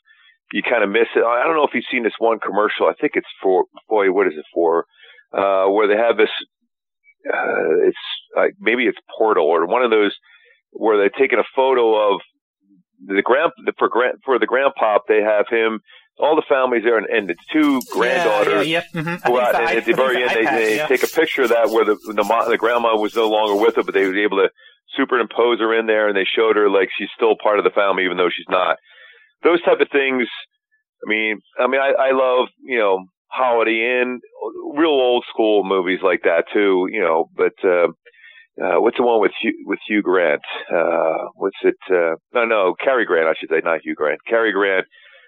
you 0.51 0.61
kind 0.61 0.83
of 0.83 0.89
miss 0.89 1.07
it. 1.15 1.23
I 1.23 1.43
don't 1.43 1.55
know 1.55 1.65
if 1.65 1.73
you've 1.73 1.89
seen 1.89 2.03
this 2.03 2.13
one 2.19 2.39
commercial. 2.39 2.85
I 2.85 2.93
think 2.99 3.13
it's 3.15 3.27
for 3.41 3.65
boy, 3.89 4.11
what 4.11 4.27
is 4.27 4.33
it 4.37 4.45
for? 4.53 4.85
Uh, 5.33 5.65
where 5.71 5.87
they 5.87 5.95
have 5.95 6.17
this. 6.17 6.29
Uh, 7.25 7.87
it's 7.87 7.97
like 8.35 8.53
maybe 8.59 8.85
it's 8.85 8.97
Portal 9.17 9.47
or 9.47 9.65
one 9.65 9.81
of 9.81 9.89
those 9.89 10.13
where 10.71 10.97
they're 10.97 11.09
taking 11.09 11.39
a 11.39 11.47
photo 11.55 12.13
of 12.13 12.21
the 13.07 13.21
grand 13.23 13.51
for 13.79 13.89
grand 13.89 14.19
for 14.23 14.37
the 14.37 14.45
grandpop. 14.45 14.99
They 15.07 15.21
have 15.21 15.47
him. 15.49 15.79
All 16.17 16.37
the 16.37 16.43
families 16.47 16.83
there, 16.85 16.97
and, 16.97 17.07
and 17.07 17.27
the 17.27 17.35
two 17.51 17.81
granddaughters 17.91 18.65
yeah, 18.65 18.83
yeah, 18.93 19.01
yeah. 19.01 19.01
Mm-hmm. 19.01 19.27
go 19.27 19.37
out, 19.37 19.55
and 19.55 19.77
at 19.77 19.83
the 19.83 19.91
very 19.91 20.23
end, 20.23 20.31
they, 20.31 20.45
they 20.45 20.75
yeah. 20.77 20.87
take 20.87 21.03
a 21.03 21.07
picture 21.07 21.43
of 21.43 21.49
that 21.49 21.71
where 21.71 21.83
the 21.83 21.95
the, 22.05 22.45
the 22.47 22.57
grandma 22.57 22.95
was 22.95 23.13
no 23.17 23.27
longer 23.27 23.61
with 23.61 23.75
her, 23.75 23.83
but 23.83 23.93
they 23.93 24.05
were 24.05 24.17
able 24.17 24.37
to 24.37 24.49
superimpose 24.97 25.59
her 25.59 25.77
in 25.77 25.87
there 25.87 26.07
and 26.07 26.17
they 26.17 26.25
showed 26.25 26.55
her 26.55 26.69
like 26.69 26.89
she's 26.97 27.09
still 27.15 27.35
part 27.41 27.59
of 27.59 27.65
the 27.65 27.71
family 27.71 28.05
even 28.05 28.17
though 28.17 28.29
she's 28.29 28.49
not. 28.49 28.77
Those 29.43 29.61
type 29.63 29.79
of 29.79 29.89
things. 29.91 30.27
I 31.05 31.09
mean, 31.09 31.39
I 31.59 31.67
mean, 31.67 31.81
I, 31.81 32.09
I 32.09 32.11
love 32.11 32.47
you 32.63 32.79
know 32.79 33.05
Holiday 33.27 34.01
Inn, 34.01 34.19
real 34.75 34.89
old 34.89 35.25
school 35.29 35.63
movies 35.63 35.99
like 36.03 36.21
that 36.23 36.45
too. 36.53 36.87
You 36.91 37.01
know, 37.01 37.29
but 37.35 37.53
uh, 37.63 37.87
uh, 38.61 38.79
what's 38.79 38.97
the 38.97 39.03
one 39.03 39.21
with 39.21 39.31
Hugh, 39.41 39.65
with 39.65 39.79
Hugh 39.87 40.01
Grant? 40.01 40.41
Uh, 40.73 41.27
what's 41.35 41.57
it? 41.63 41.75
Uh, 41.91 42.15
no, 42.33 42.45
no, 42.45 42.75
Cary 42.81 43.05
Grant. 43.05 43.27
I 43.27 43.33
should 43.39 43.49
say, 43.49 43.61
not 43.63 43.81
Hugh 43.83 43.95
Grant. 43.95 44.19
Cary 44.27 44.53
Grant, 44.53 44.85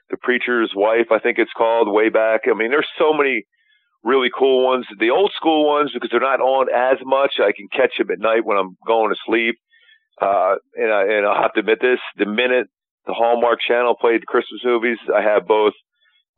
The 0.09 0.17
Preacher's 0.17 0.71
Wife. 0.75 1.11
I 1.11 1.19
think 1.19 1.37
it's 1.37 1.51
called. 1.55 1.91
Way 1.91 2.09
back. 2.09 2.41
I 2.49 2.57
mean, 2.57 2.71
there's 2.71 2.87
so 2.97 3.13
many 3.13 3.43
really 4.07 4.29
cool 4.33 4.65
ones. 4.65 4.85
The 4.99 5.11
old 5.11 5.31
school 5.35 5.67
ones, 5.67 5.91
because 5.93 6.09
they're 6.09 6.21
not 6.21 6.39
on 6.39 6.67
as 6.73 6.97
much, 7.03 7.35
I 7.39 7.51
can 7.51 7.67
catch 7.67 7.97
them 7.97 8.09
at 8.09 8.19
night 8.19 8.45
when 8.45 8.57
I'm 8.57 8.77
going 8.87 9.11
to 9.11 9.19
sleep. 9.25 9.55
Uh, 10.19 10.55
and, 10.75 10.91
I, 10.91 11.03
and 11.03 11.27
I'll 11.27 11.41
have 11.41 11.53
to 11.53 11.59
admit 11.59 11.79
this, 11.81 11.99
the 12.15 12.25
minute 12.25 12.67
the 13.05 13.13
Hallmark 13.13 13.59
channel 13.65 13.95
played 13.99 14.25
Christmas 14.25 14.61
movies, 14.63 14.97
I 15.13 15.21
have 15.21 15.45
both, 15.45 15.73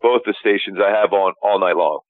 both 0.01 0.21
the 0.25 0.33
stations 0.39 0.77
I 0.83 0.89
have 0.89 1.13
on 1.13 1.33
all 1.41 1.59
night 1.59 1.77
long. 1.77 2.01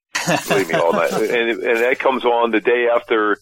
Believe 0.48 0.69
me, 0.69 0.76
all 0.76 0.93
night. 0.93 1.12
And, 1.13 1.62
and 1.62 1.78
that 1.84 2.00
comes 2.00 2.26
on 2.26 2.52
the 2.52 2.60
day 2.60 2.88
after, 2.91 3.38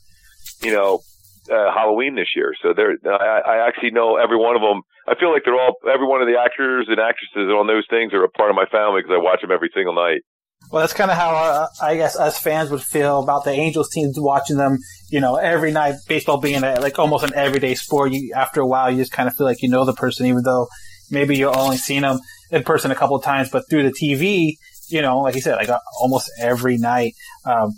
you 0.62 0.72
know, 0.72 1.02
uh, 1.50 1.72
Halloween 1.74 2.16
this 2.16 2.36
year. 2.36 2.54
So 2.62 2.74
they're, 2.76 2.98
I, 3.06 3.42
I 3.64 3.68
actually 3.68 3.92
know 3.92 4.18
every 4.18 4.38
one 4.38 4.56
of 4.56 4.62
them. 4.62 4.82
I 5.08 5.16
feel 5.16 5.32
like 5.32 5.44
they're 5.46 5.56
all, 5.56 5.76
every 5.88 6.06
one 6.06 6.22
of 6.22 6.28
the 6.28 6.38
actors 6.38 6.88
and 6.90 7.00
actresses 7.00 7.50
on 7.50 7.68
those 7.68 7.86
things 7.90 8.14
are 8.14 8.24
a 8.24 8.30
part 8.30 8.50
of 8.50 8.56
my 8.56 8.66
family 8.66 9.02
because 9.02 9.16
I 9.16 9.24
watch 9.24 9.40
them 9.42 9.52
every 9.52 9.70
single 9.74 9.96
night. 9.96 10.22
Well, 10.70 10.82
that's 10.82 10.94
kind 10.94 11.10
of 11.10 11.18
how 11.18 11.30
uh, 11.30 11.68
I 11.82 11.96
guess 11.96 12.18
us 12.18 12.38
fans 12.38 12.70
would 12.72 12.84
feel 12.84 13.24
about 13.24 13.46
the 13.46 13.52
Angels 13.52 13.90
teams 13.90 14.20
watching 14.20 14.58
them. 14.58 14.80
You 15.10 15.22
know, 15.22 15.36
every 15.36 15.72
night, 15.72 15.96
baseball 16.08 16.38
being 16.42 16.64
a, 16.64 16.80
like 16.82 17.00
almost 17.00 17.24
an 17.24 17.34
everyday 17.36 17.76
sport. 17.76 18.12
You 18.12 18.34
after 18.36 18.60
a 18.60 18.68
while, 18.68 18.92
you 18.92 18.98
just 18.98 19.14
kind 19.14 19.30
of 19.30 19.36
feel 19.36 19.48
like 19.48 19.62
you 19.62 19.70
know 19.70 19.86
the 19.86 19.94
person, 19.94 20.26
even 20.26 20.44
though 20.44 20.68
maybe 21.10 21.38
you've 21.38 21.56
only 21.56 21.78
seen 21.78 22.02
them 22.02 22.20
in 22.52 22.64
person 22.64 22.92
a 22.92 22.96
couple 22.96 23.16
of 23.16 23.24
times, 23.24 23.50
but 23.50 23.64
through 23.70 23.84
the 23.84 23.94
TV, 23.94 24.54
you 24.90 25.02
know, 25.02 25.20
like 25.20 25.36
you 25.36 25.42
said, 25.42 25.56
like 25.56 25.70
almost 26.02 26.30
every 26.40 26.78
night. 26.78 27.14
Um, 27.46 27.72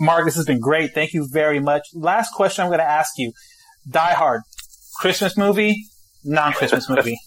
Mark, 0.00 0.24
this 0.24 0.36
has 0.36 0.46
been 0.46 0.60
great. 0.60 0.92
Thank 0.94 1.12
you 1.12 1.28
very 1.30 1.60
much. 1.60 1.82
Last 1.94 2.32
question 2.34 2.62
I'm 2.62 2.68
going 2.68 2.78
to 2.78 2.84
ask 2.84 3.12
you: 3.16 3.32
Die 3.88 4.14
Hard, 4.14 4.42
Christmas 5.00 5.36
movie, 5.36 5.84
non-Christmas 6.24 6.88
movie. 6.88 7.18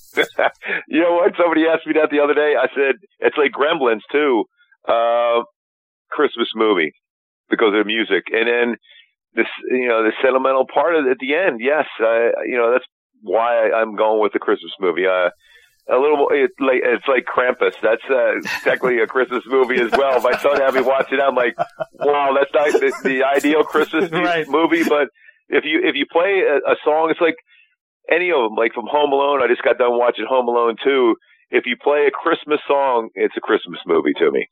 you 0.87 1.01
know 1.01 1.13
what? 1.13 1.33
Somebody 1.37 1.65
asked 1.67 1.87
me 1.87 1.93
that 1.93 2.09
the 2.11 2.19
other 2.19 2.33
day. 2.33 2.55
I 2.59 2.67
said 2.75 2.95
it's 3.19 3.37
like 3.37 3.51
Gremlins 3.51 4.01
too, 4.11 4.45
uh, 4.87 5.43
Christmas 6.09 6.49
movie 6.55 6.91
because 7.49 7.73
of 7.73 7.83
the 7.83 7.85
music, 7.85 8.23
and 8.31 8.47
then 8.47 8.75
this, 9.33 9.47
you 9.69 9.87
know, 9.87 10.03
the 10.03 10.11
sentimental 10.23 10.65
part 10.71 10.95
of 10.95 11.05
at 11.07 11.17
the 11.19 11.35
end. 11.35 11.59
Yes, 11.63 11.85
I, 11.99 12.31
you 12.45 12.57
know, 12.57 12.71
that's 12.71 12.85
why 13.21 13.67
I, 13.69 13.81
I'm 13.81 13.95
going 13.95 14.21
with 14.21 14.33
the 14.33 14.39
Christmas 14.39 14.71
movie. 14.79 15.05
Uh, 15.05 15.29
a 15.89 15.97
little 15.97 16.17
more, 16.17 16.33
it's 16.33 16.53
like 16.59 16.81
it's 16.83 17.07
like 17.07 17.25
Krampus. 17.25 17.73
That's 17.81 18.03
uh, 18.09 18.39
technically 18.63 18.99
a 18.99 19.07
Christmas 19.07 19.43
movie 19.47 19.81
as 19.81 19.91
well. 19.91 20.21
My 20.21 20.37
son 20.37 20.61
had 20.61 20.73
me 20.73 20.81
watch 20.81 21.07
it. 21.11 21.19
I'm 21.19 21.35
like, 21.35 21.55
wow, 21.99 22.35
that's 22.37 22.53
not 22.53 22.79
the, 22.79 22.93
the 23.03 23.23
ideal 23.23 23.63
Christmas 23.63 24.09
Right. 24.11 24.47
movie. 24.47 24.83
But 24.83 25.09
if 25.49 25.65
you 25.65 25.81
if 25.83 25.95
you 25.95 26.05
play 26.11 26.43
a, 26.47 26.57
a 26.71 26.75
song, 26.85 27.09
it's 27.09 27.19
like 27.19 27.35
any 28.11 28.29
of 28.29 28.37
them. 28.45 28.55
Like 28.55 28.73
from 28.73 28.85
Home 28.87 29.11
Alone, 29.11 29.41
I 29.41 29.47
just 29.47 29.63
got 29.63 29.77
done 29.77 29.97
watching 29.97 30.25
Home 30.29 30.47
Alone 30.47 30.75
2. 30.83 31.15
If 31.51 31.65
you 31.65 31.75
play 31.81 32.07
a 32.07 32.11
Christmas 32.11 32.59
song, 32.67 33.09
it's 33.15 33.35
a 33.35 33.41
Christmas 33.41 33.79
movie 33.85 34.13
to 34.19 34.31
me. 34.31 34.47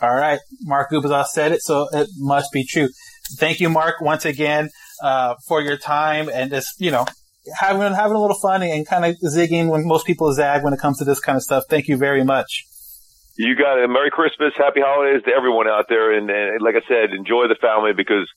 All 0.00 0.14
right, 0.14 0.40
Mark 0.62 0.90
Gubicza 0.90 1.24
said 1.26 1.52
it, 1.52 1.62
so 1.62 1.88
it 1.92 2.08
must 2.18 2.52
be 2.52 2.64
true. 2.64 2.88
Thank 3.36 3.60
you, 3.60 3.68
Mark, 3.68 4.00
once 4.00 4.24
again 4.24 4.70
uh, 5.02 5.34
for 5.46 5.60
your 5.60 5.76
time 5.76 6.28
and 6.32 6.50
just 6.50 6.80
you 6.80 6.90
know 6.90 7.04
having 7.58 7.80
having 7.94 8.16
a 8.16 8.20
little 8.20 8.38
fun 8.38 8.62
and 8.62 8.86
kind 8.86 9.04
of 9.04 9.16
zigging 9.20 9.68
when 9.68 9.86
most 9.86 10.06
people 10.06 10.32
zag 10.32 10.64
when 10.64 10.72
it 10.72 10.80
comes 10.80 10.98
to 10.98 11.04
this 11.04 11.20
kind 11.20 11.36
of 11.36 11.42
stuff. 11.42 11.64
Thank 11.68 11.88
you 11.88 11.96
very 11.96 12.24
much. 12.24 12.64
You 13.36 13.54
got 13.54 13.78
it. 13.78 13.88
Merry 13.88 14.10
Christmas, 14.10 14.52
Happy 14.56 14.80
Holidays 14.84 15.22
to 15.24 15.30
everyone 15.30 15.68
out 15.68 15.86
there, 15.88 16.12
and, 16.12 16.28
and 16.28 16.60
like 16.60 16.74
I 16.74 16.86
said, 16.88 17.12
enjoy 17.16 17.46
the 17.46 17.54
family 17.60 17.92
because 17.96 18.28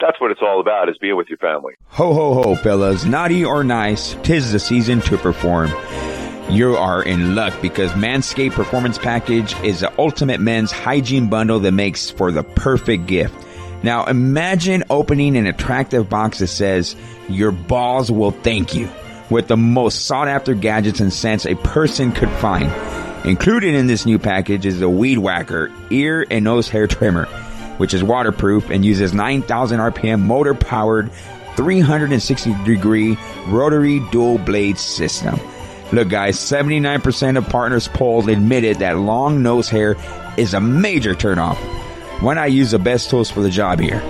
that's 0.00 0.18
what 0.20 0.30
it's 0.30 0.40
all 0.42 0.60
about: 0.60 0.88
is 0.88 0.96
being 0.98 1.16
with 1.16 1.28
your 1.28 1.38
family. 1.38 1.74
Ho 1.88 2.12
ho 2.14 2.42
ho, 2.42 2.54
fellas. 2.54 3.04
Naughty 3.04 3.44
or 3.44 3.62
nice, 3.64 4.16
tis 4.22 4.52
the 4.52 4.58
season 4.58 5.00
to 5.02 5.18
perform. 5.18 5.70
You 6.48 6.76
are 6.76 7.02
in 7.02 7.34
luck 7.34 7.60
because 7.60 7.90
Manscaped 7.92 8.52
Performance 8.52 8.98
Package 8.98 9.58
is 9.64 9.80
the 9.80 9.92
ultimate 9.98 10.40
men's 10.40 10.70
hygiene 10.70 11.28
bundle 11.28 11.58
that 11.58 11.72
makes 11.72 12.08
for 12.08 12.30
the 12.30 12.44
perfect 12.44 13.06
gift. 13.06 13.34
Now 13.82 14.04
imagine 14.06 14.84
opening 14.88 15.36
an 15.36 15.46
attractive 15.46 16.08
box 16.08 16.38
that 16.38 16.46
says, 16.46 16.94
Your 17.28 17.50
balls 17.50 18.12
will 18.12 18.30
thank 18.30 18.74
you, 18.74 18.88
with 19.28 19.48
the 19.48 19.56
most 19.56 20.06
sought 20.06 20.28
after 20.28 20.54
gadgets 20.54 21.00
and 21.00 21.12
scents 21.12 21.46
a 21.46 21.56
person 21.56 22.12
could 22.12 22.30
find. 22.30 22.72
Included 23.26 23.74
in 23.74 23.88
this 23.88 24.06
new 24.06 24.18
package 24.18 24.66
is 24.66 24.78
the 24.78 24.88
Weed 24.88 25.18
Whacker 25.18 25.72
ear 25.90 26.24
and 26.30 26.44
nose 26.44 26.68
hair 26.68 26.86
trimmer, 26.86 27.24
which 27.78 27.92
is 27.92 28.04
waterproof 28.04 28.70
and 28.70 28.84
uses 28.84 29.12
9,000 29.12 29.80
RPM 29.80 30.20
motor 30.20 30.54
powered 30.54 31.10
360 31.56 32.54
degree 32.64 33.18
rotary 33.48 34.00
dual 34.10 34.38
blade 34.38 34.78
system. 34.78 35.40
Look, 35.92 36.08
guys, 36.08 36.36
79% 36.36 37.38
of 37.38 37.48
partners 37.48 37.86
polled 37.86 38.28
admitted 38.28 38.80
that 38.80 38.98
long 38.98 39.42
nose 39.42 39.68
hair 39.68 39.96
is 40.36 40.52
a 40.52 40.60
major 40.60 41.14
turnoff. 41.14 41.56
Why 42.20 42.34
not 42.34 42.50
use 42.50 42.72
the 42.72 42.78
best 42.78 43.08
tools 43.08 43.30
for 43.30 43.40
the 43.40 43.50
job 43.50 43.78
here? 43.78 44.00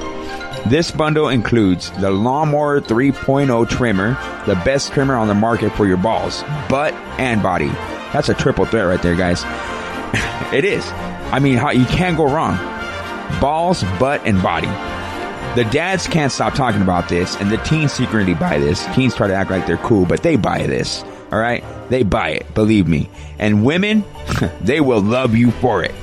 This 0.66 0.90
bundle 0.90 1.28
includes 1.28 1.90
the 2.00 2.10
Lawnmower 2.10 2.80
3.0 2.80 3.68
trimmer, 3.68 4.16
the 4.46 4.54
best 4.64 4.92
trimmer 4.92 5.16
on 5.16 5.28
the 5.28 5.34
market 5.34 5.70
for 5.72 5.86
your 5.86 5.96
balls, 5.98 6.42
butt, 6.68 6.94
and 7.18 7.42
body. 7.42 7.68
That's 8.12 8.30
a 8.30 8.34
triple 8.34 8.64
threat 8.64 8.86
right 8.86 9.02
there, 9.02 9.14
guys. 9.14 9.42
it 10.54 10.64
is. 10.64 10.84
I 11.30 11.40
mean, 11.40 11.54
you 11.54 11.84
can't 11.86 12.16
go 12.16 12.24
wrong. 12.24 12.56
Balls, 13.40 13.82
butt, 14.00 14.22
and 14.24 14.42
body. 14.42 14.68
The 15.60 15.68
dads 15.70 16.06
can't 16.06 16.32
stop 16.32 16.54
talking 16.54 16.82
about 16.82 17.08
this, 17.08 17.36
and 17.36 17.50
the 17.50 17.58
teens 17.58 17.92
secretly 17.92 18.34
buy 18.34 18.58
this. 18.58 18.86
Teens 18.94 19.14
try 19.14 19.28
to 19.28 19.34
act 19.34 19.50
like 19.50 19.66
they're 19.66 19.76
cool, 19.78 20.06
but 20.06 20.22
they 20.22 20.36
buy 20.36 20.66
this. 20.66 21.04
All 21.32 21.38
right? 21.38 21.64
They 21.88 22.02
buy 22.02 22.30
it, 22.30 22.54
believe 22.54 22.86
me. 22.86 23.08
And 23.38 23.64
women, 23.64 24.04
they 24.60 24.80
will 24.80 25.00
love 25.00 25.34
you 25.34 25.50
for 25.50 25.82
it. 25.82 25.94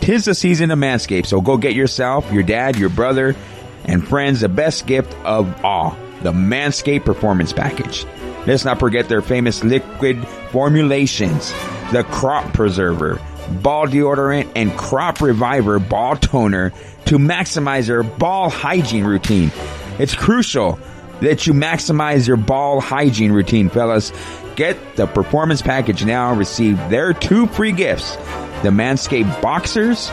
Tis 0.00 0.24
the 0.24 0.34
season 0.34 0.70
of 0.70 0.78
Manscaped, 0.78 1.26
so 1.26 1.40
go 1.40 1.56
get 1.56 1.74
yourself, 1.74 2.30
your 2.32 2.42
dad, 2.42 2.76
your 2.76 2.88
brother, 2.88 3.36
and 3.84 4.06
friends 4.06 4.40
the 4.40 4.48
best 4.48 4.86
gift 4.86 5.14
of 5.24 5.64
all 5.64 5.96
the 6.22 6.32
Manscaped 6.32 7.04
Performance 7.04 7.52
Package. 7.52 8.06
Let's 8.46 8.64
not 8.64 8.80
forget 8.80 9.08
their 9.08 9.22
famous 9.22 9.62
liquid 9.62 10.26
formulations 10.50 11.52
the 11.92 12.04
Crop 12.04 12.54
Preserver, 12.54 13.20
Ball 13.60 13.86
Deodorant, 13.86 14.50
and 14.56 14.76
Crop 14.78 15.20
Reviver 15.20 15.78
Ball 15.78 16.16
Toner 16.16 16.72
to 17.04 17.18
maximize 17.18 17.86
your 17.86 18.02
ball 18.02 18.48
hygiene 18.48 19.04
routine. 19.04 19.52
It's 19.98 20.14
crucial 20.14 20.80
that 21.22 21.46
you 21.46 21.54
maximize 21.54 22.26
your 22.26 22.36
ball 22.36 22.80
hygiene 22.80 23.32
routine, 23.32 23.68
fellas. 23.68 24.12
Get 24.56 24.96
the 24.96 25.06
performance 25.06 25.62
package 25.62 26.04
now 26.04 26.34
receive 26.34 26.76
their 26.90 27.12
two 27.12 27.46
free 27.46 27.72
gifts 27.72 28.16
the 28.62 28.68
Manscaped 28.68 29.42
Boxers 29.42 30.08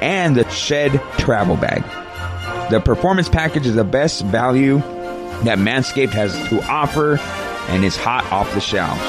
and 0.00 0.36
the 0.36 0.48
Shed 0.50 0.92
Travel 1.18 1.56
Bag. 1.56 1.82
The 2.70 2.80
performance 2.80 3.28
package 3.28 3.66
is 3.66 3.74
the 3.74 3.84
best 3.84 4.24
value 4.26 4.78
that 5.42 5.58
Manscaped 5.58 6.10
has 6.10 6.32
to 6.50 6.62
offer 6.70 7.18
and 7.68 7.84
is 7.84 7.96
hot 7.96 8.24
off 8.30 8.52
the 8.54 8.60
shelves. 8.60 9.00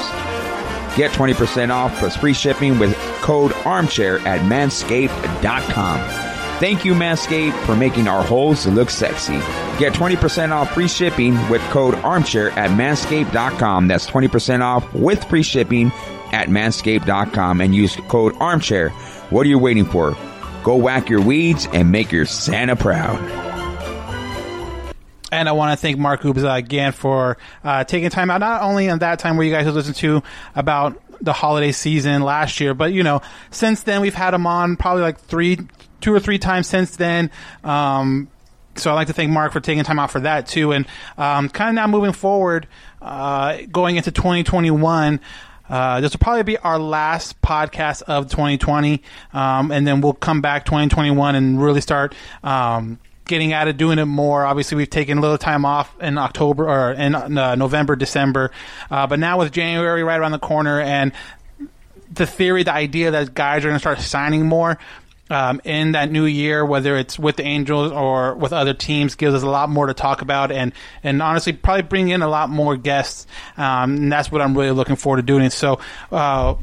Get 0.96 1.12
20% 1.12 1.70
off 1.70 1.96
plus 1.98 2.16
free 2.16 2.34
shipping 2.34 2.78
with 2.78 2.94
code 3.20 3.52
armchair 3.64 4.18
at 4.26 4.40
manscaped.com. 4.40 6.31
Thank 6.62 6.84
you, 6.84 6.94
Manscaped, 6.94 7.60
for 7.66 7.74
making 7.74 8.06
our 8.06 8.22
holes 8.22 8.68
look 8.68 8.88
sexy. 8.88 9.32
Get 9.80 9.94
20% 9.94 10.52
off 10.52 10.72
free 10.72 10.86
shipping 10.86 11.34
with 11.48 11.60
code 11.70 11.96
armchair 11.96 12.50
at 12.50 12.70
manscaped.com. 12.70 13.88
That's 13.88 14.08
20% 14.08 14.60
off 14.60 14.94
with 14.94 15.24
free 15.24 15.42
shipping 15.42 15.90
at 16.30 16.50
manscaped.com 16.50 17.60
and 17.60 17.74
use 17.74 17.96
code 18.06 18.36
armchair. 18.36 18.90
What 19.30 19.44
are 19.44 19.48
you 19.48 19.58
waiting 19.58 19.84
for? 19.84 20.16
Go 20.62 20.76
whack 20.76 21.08
your 21.08 21.20
weeds 21.20 21.66
and 21.72 21.90
make 21.90 22.12
your 22.12 22.26
Santa 22.26 22.76
proud. 22.76 23.18
And 25.32 25.48
I 25.48 25.52
want 25.52 25.76
to 25.76 25.82
thank 25.82 25.98
Mark 25.98 26.20
Gubicza 26.20 26.56
again 26.56 26.92
for 26.92 27.38
uh, 27.64 27.82
taking 27.82 28.08
time 28.08 28.30
out, 28.30 28.38
not 28.38 28.62
only 28.62 28.86
in 28.86 29.00
that 29.00 29.18
time 29.18 29.36
where 29.36 29.44
you 29.44 29.52
guys 29.52 29.66
have 29.66 29.74
listened 29.74 29.96
to 29.96 30.22
about 30.54 31.02
the 31.20 31.32
holiday 31.32 31.72
season 31.72 32.22
last 32.22 32.60
year, 32.60 32.72
but 32.72 32.92
you 32.92 33.02
know, 33.02 33.20
since 33.50 33.82
then 33.82 34.00
we've 34.00 34.14
had 34.14 34.32
him 34.32 34.46
on 34.46 34.76
probably 34.76 35.02
like 35.02 35.18
three, 35.18 35.58
two 36.02 36.12
or 36.12 36.20
three 36.20 36.38
times 36.38 36.66
since 36.66 36.96
then. 36.96 37.30
Um, 37.64 38.28
so 38.76 38.90
I'd 38.90 38.94
like 38.94 39.06
to 39.08 39.12
thank 39.12 39.30
Mark 39.30 39.52
for 39.52 39.60
taking 39.60 39.84
time 39.84 39.98
out 39.98 40.10
for 40.10 40.20
that 40.20 40.46
too. 40.46 40.72
And 40.72 40.86
um, 41.16 41.48
kind 41.48 41.70
of 41.70 41.74
now 41.74 41.86
moving 41.86 42.12
forward, 42.12 42.66
uh, 43.00 43.58
going 43.70 43.96
into 43.96 44.10
2021. 44.10 45.20
Uh, 45.68 46.00
this 46.02 46.12
will 46.12 46.18
probably 46.18 46.42
be 46.42 46.58
our 46.58 46.78
last 46.78 47.40
podcast 47.40 48.02
of 48.02 48.28
2020, 48.28 49.00
um, 49.32 49.70
and 49.70 49.86
then 49.86 50.02
we'll 50.02 50.12
come 50.12 50.42
back 50.42 50.66
2021 50.66 51.34
and 51.34 51.62
really 51.62 51.80
start 51.80 52.14
um, 52.44 52.98
getting 53.26 53.54
at 53.54 53.68
it, 53.68 53.78
doing 53.78 53.98
it 53.98 54.04
more. 54.04 54.44
Obviously, 54.44 54.76
we've 54.76 54.90
taken 54.90 55.16
a 55.16 55.20
little 55.22 55.38
time 55.38 55.64
off 55.64 55.98
in 56.00 56.18
October 56.18 56.68
or 56.68 56.92
in 56.92 57.14
uh, 57.14 57.54
November, 57.54 57.96
December, 57.96 58.50
uh, 58.90 59.06
but 59.06 59.18
now 59.18 59.38
with 59.38 59.50
January 59.50 60.02
right 60.02 60.20
around 60.20 60.32
the 60.32 60.38
corner 60.38 60.78
and 60.78 61.12
the 62.12 62.26
theory, 62.26 62.62
the 62.62 62.72
idea 62.74 63.10
that 63.10 63.32
guys 63.32 63.64
are 63.64 63.68
going 63.68 63.76
to 63.76 63.80
start 63.80 64.00
signing 64.00 64.46
more 64.46 64.78
um, 65.32 65.62
in 65.64 65.92
that 65.92 66.12
new 66.12 66.26
year, 66.26 66.64
whether 66.64 66.96
it's 66.96 67.18
with 67.18 67.36
the 67.36 67.42
Angels 67.42 67.90
or 67.90 68.34
with 68.34 68.52
other 68.52 68.74
teams, 68.74 69.14
gives 69.14 69.34
us 69.34 69.42
a 69.42 69.48
lot 69.48 69.70
more 69.70 69.86
to 69.86 69.94
talk 69.94 70.20
about, 70.20 70.52
and 70.52 70.72
and 71.02 71.22
honestly, 71.22 71.54
probably 71.54 71.82
bring 71.82 72.08
in 72.10 72.20
a 72.20 72.28
lot 72.28 72.50
more 72.50 72.76
guests. 72.76 73.26
Um, 73.56 73.96
and 73.96 74.12
that's 74.12 74.30
what 74.30 74.42
I'm 74.42 74.56
really 74.56 74.72
looking 74.72 74.96
forward 74.96 75.16
to 75.16 75.22
doing. 75.22 75.48
So. 75.50 75.80
Uh, 76.10 76.56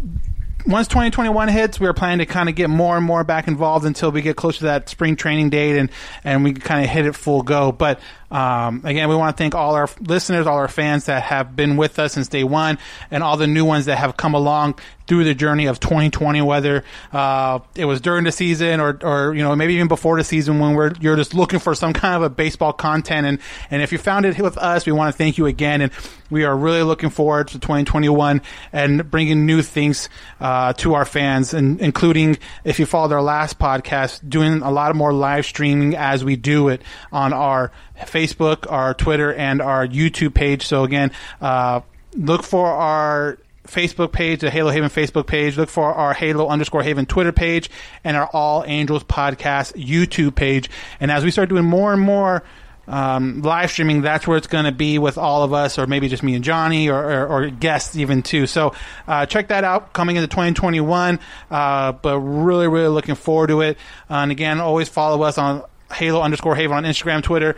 once 0.66 0.90
2021 0.90 1.48
hits, 1.48 1.80
we 1.80 1.88
are 1.88 1.94
planning 1.94 2.20
to 2.20 2.26
kind 2.26 2.50
of 2.50 2.54
get 2.54 2.70
more 2.70 2.98
and 2.98 3.06
more 3.06 3.24
back 3.24 3.48
involved 3.48 3.86
until 3.86 4.12
we 4.12 4.22
get 4.22 4.36
closer 4.36 4.60
to 4.60 4.64
that 4.66 4.90
spring 4.90 5.16
training 5.16 5.50
date 5.50 5.78
and, 5.78 5.90
and 6.26 6.44
we 6.44 6.54
kind 6.54 6.84
of 6.84 6.92
hit 6.92 7.06
it 7.06 7.16
full 7.16 7.42
go. 7.44 7.72
But 7.72 8.02
um, 8.30 8.82
again, 8.84 9.08
we 9.08 9.16
want 9.16 9.36
to 9.36 9.42
thank 9.42 9.56
all 9.56 9.74
our 9.76 9.90
listeners, 10.02 10.48
all 10.48 10.58
our 10.58 10.68
fans 10.68 11.06
that 11.06 11.24
have 11.24 11.56
been 11.56 11.78
with 11.78 11.98
us 11.98 12.14
since 12.14 12.28
day 12.28 12.44
one, 12.44 12.78
and 13.10 13.24
all 13.24 13.38
the 13.38 13.48
new 13.48 13.64
ones 13.64 13.86
that 13.86 13.98
have 13.98 14.18
come 14.18 14.34
along 14.34 14.78
through 15.10 15.26
the 15.26 15.34
journey 15.34 15.66
of 15.66 15.82
2020. 15.82 16.42
Whether 16.42 16.86
uh, 17.12 17.60
it 17.76 17.84
was 17.86 18.00
during 18.00 18.24
the 18.24 18.32
season 18.32 18.80
or, 18.80 18.98
or 19.04 19.34
you 19.36 19.44
know 19.44 19.54
maybe 19.56 19.74
even 19.74 19.90
before 19.90 20.18
the 20.18 20.24
season 20.24 20.60
when 20.60 20.76
we're 20.76 20.94
you're 21.02 21.18
just 21.18 21.34
looking 21.34 21.60
for 21.60 21.76
some 21.76 21.92
kind 21.92 22.16
of 22.16 22.22
a 22.22 22.30
baseball 22.30 22.72
content, 22.72 23.28
and 23.28 23.40
and 23.70 23.82
if 23.82 23.92
you 23.92 23.98
found 23.98 24.26
it 24.26 24.40
with 24.40 24.58
us, 24.58 24.86
we 24.86 24.94
want 24.94 25.14
to 25.14 25.18
thank 25.18 25.38
you 25.38 25.48
again, 25.48 25.82
and 25.82 25.92
we 26.30 26.46
are 26.46 26.56
really 26.56 26.84
looking 26.84 27.10
forward 27.10 27.48
to 27.50 27.60
2021 27.60 28.42
and 28.72 29.10
bringing 29.10 29.46
new 29.46 29.62
things 29.62 30.08
uh, 30.40 30.72
to 30.74 30.94
our 30.94 31.06
fans, 31.06 31.54
and 31.54 31.82
including 31.82 32.38
if 32.64 32.80
you 32.80 32.86
followed 32.86 33.12
our 33.12 33.22
last 33.22 33.60
podcast, 33.60 34.30
doing 34.30 34.62
a 34.62 34.72
lot 34.72 34.92
of 34.92 34.96
more 34.96 35.12
live 35.12 35.46
streaming 35.46 35.96
as 35.96 36.24
we 36.24 36.36
do 36.36 36.70
it 36.70 36.82
on 37.12 37.34
our 37.34 37.72
Facebook, 37.98 38.72
our 38.72 38.94
Twitter, 38.94 39.34
and 39.34 39.62
our 39.62 39.88
YouTube 39.88 40.34
page. 40.36 40.68
So 40.68 40.84
again, 40.84 41.12
uh, 41.42 41.82
look 42.14 42.44
for 42.44 42.68
our 42.68 43.40
Facebook 43.68 44.12
page, 44.12 44.42
the 44.42 44.50
Halo 44.50 44.72
Haven 44.72 44.90
Facebook 44.90 45.28
page. 45.28 45.58
Look 45.58 45.70
for 45.70 45.94
our 45.94 46.14
Halo 46.14 46.48
underscore 46.48 46.84
Haven 46.84 47.06
Twitter 47.06 47.32
page 47.32 47.70
and 48.04 48.18
our 48.18 48.28
All 48.28 48.64
Angels 48.66 49.04
podcast 49.04 49.74
YouTube 49.74 50.36
page. 50.36 50.70
And 51.00 51.12
as 51.12 51.24
we 51.24 51.32
start 51.32 51.50
doing 51.50 51.66
more 51.66 51.94
and 51.94 52.02
more 52.02 52.44
um, 52.88 53.42
live 53.42 53.70
streaming, 53.70 54.02
that's 54.02 54.28
where 54.28 54.38
it's 54.38 54.48
going 54.48 54.66
to 54.66 54.72
be 54.72 54.98
with 54.98 55.18
all 55.18 55.44
of 55.44 55.54
us, 55.54 55.78
or 55.78 55.86
maybe 55.86 56.08
just 56.08 56.24
me 56.24 56.36
and 56.36 56.44
Johnny, 56.44 56.90
or, 56.90 56.98
or, 56.98 57.28
or 57.28 57.50
guests 57.50 57.96
even 57.96 58.24
too. 58.24 58.48
So 58.48 58.74
uh, 59.08 59.26
check 59.26 59.50
that 59.50 59.64
out 59.64 59.94
coming 59.94 60.16
into 60.16 60.28
2021. 60.28 61.20
Uh, 61.52 61.92
but 61.92 62.20
really, 62.20 62.68
really 62.68 62.88
looking 62.88 63.16
forward 63.16 63.48
to 63.48 63.62
it. 63.62 63.78
and 64.10 64.32
again, 64.32 64.60
always 64.60 64.90
follow 64.90 65.22
us 65.24 65.38
on 65.38 65.64
Halo 65.94 66.22
underscore 66.22 66.56
Haven 66.56 66.78
on 66.78 66.84
Instagram, 66.84 67.24
Twitter. 67.24 67.56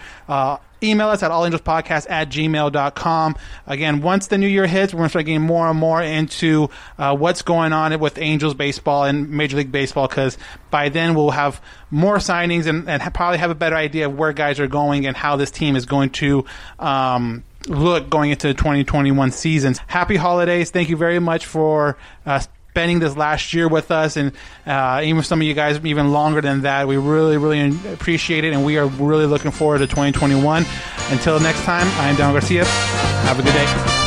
Email 0.84 1.10
us 1.10 1.24
at 1.24 1.32
allangelspodcast 1.32 2.10
at 2.10 2.30
gmail.com. 2.30 3.36
Again, 3.68 4.02
once 4.02 4.28
the 4.28 4.38
new 4.38 4.48
year 4.48 4.68
hits, 4.68 4.94
we're 4.94 5.00
going 5.00 5.08
to 5.08 5.10
start 5.12 5.26
getting 5.26 5.42
more 5.42 5.68
and 5.68 5.78
more 5.78 6.02
into 6.02 6.70
uh, 6.98 7.16
what's 7.16 7.42
going 7.42 7.74
on 7.74 8.00
with 8.00 8.18
Angels 8.18 8.54
baseball 8.54 9.04
and 9.04 9.30
Major 9.30 9.58
League 9.58 9.72
Baseball 9.72 10.08
because 10.08 10.38
by 10.70 10.90
then 10.90 11.14
we'll 11.14 11.32
have 11.32 11.62
more 11.90 12.18
signings 12.18 12.66
and, 12.66 12.90
and 12.90 13.02
probably 13.14 13.38
have 13.38 13.52
a 13.52 13.56
better 13.56 13.76
idea 13.76 14.08
of 14.08 14.18
where 14.18 14.34
guys 14.34 14.60
are 14.60 14.68
going 14.68 15.06
and 15.06 15.16
how 15.16 15.36
this 15.36 15.52
team 15.52 15.76
is 15.76 15.86
going 15.86 16.10
to. 16.12 16.46
Um, 16.80 17.44
look 17.68 18.10
going 18.10 18.32
into 18.32 18.48
the 18.48 18.54
2021 18.56 19.32
seasons. 19.32 19.80
Happy 19.88 20.16
holidays. 20.16 20.72
Thank 20.72 20.90
you 20.90 20.98
very 20.98 21.20
much 21.20 21.46
for 21.46 21.98
uh, 22.26 22.42
spending 22.72 23.00
this 23.00 23.18
last 23.18 23.54
year 23.54 23.68
with 23.68 23.92
us, 23.92 24.16
and 24.16 24.32
uh, 24.66 25.02
even 25.04 25.24
some 25.24 25.42
of 25.42 25.48
you 25.48 25.54
guys 25.54 25.84
even 25.86 26.12
longer 26.12 26.40
than 26.40 26.62
that. 26.62 26.88
We 26.88 26.96
really, 26.96 27.38
really 27.38 27.78
appreciate 27.92 28.46
it, 28.46 28.54
and 28.54 28.64
we 28.64 28.78
are 28.78 28.88
really 28.88 29.26
looking 29.26 29.52
forward 29.52 29.80
to 29.80 29.88
2021. 29.88 30.66
Until 31.10 31.40
next 31.42 31.64
time, 31.64 31.88
I 32.00 32.08
am 32.08 32.16
Don 32.16 32.32
Garcia. 32.32 32.64
Have 32.64 33.40
a 33.40 33.44
good 33.44 33.54
day. 33.54 34.01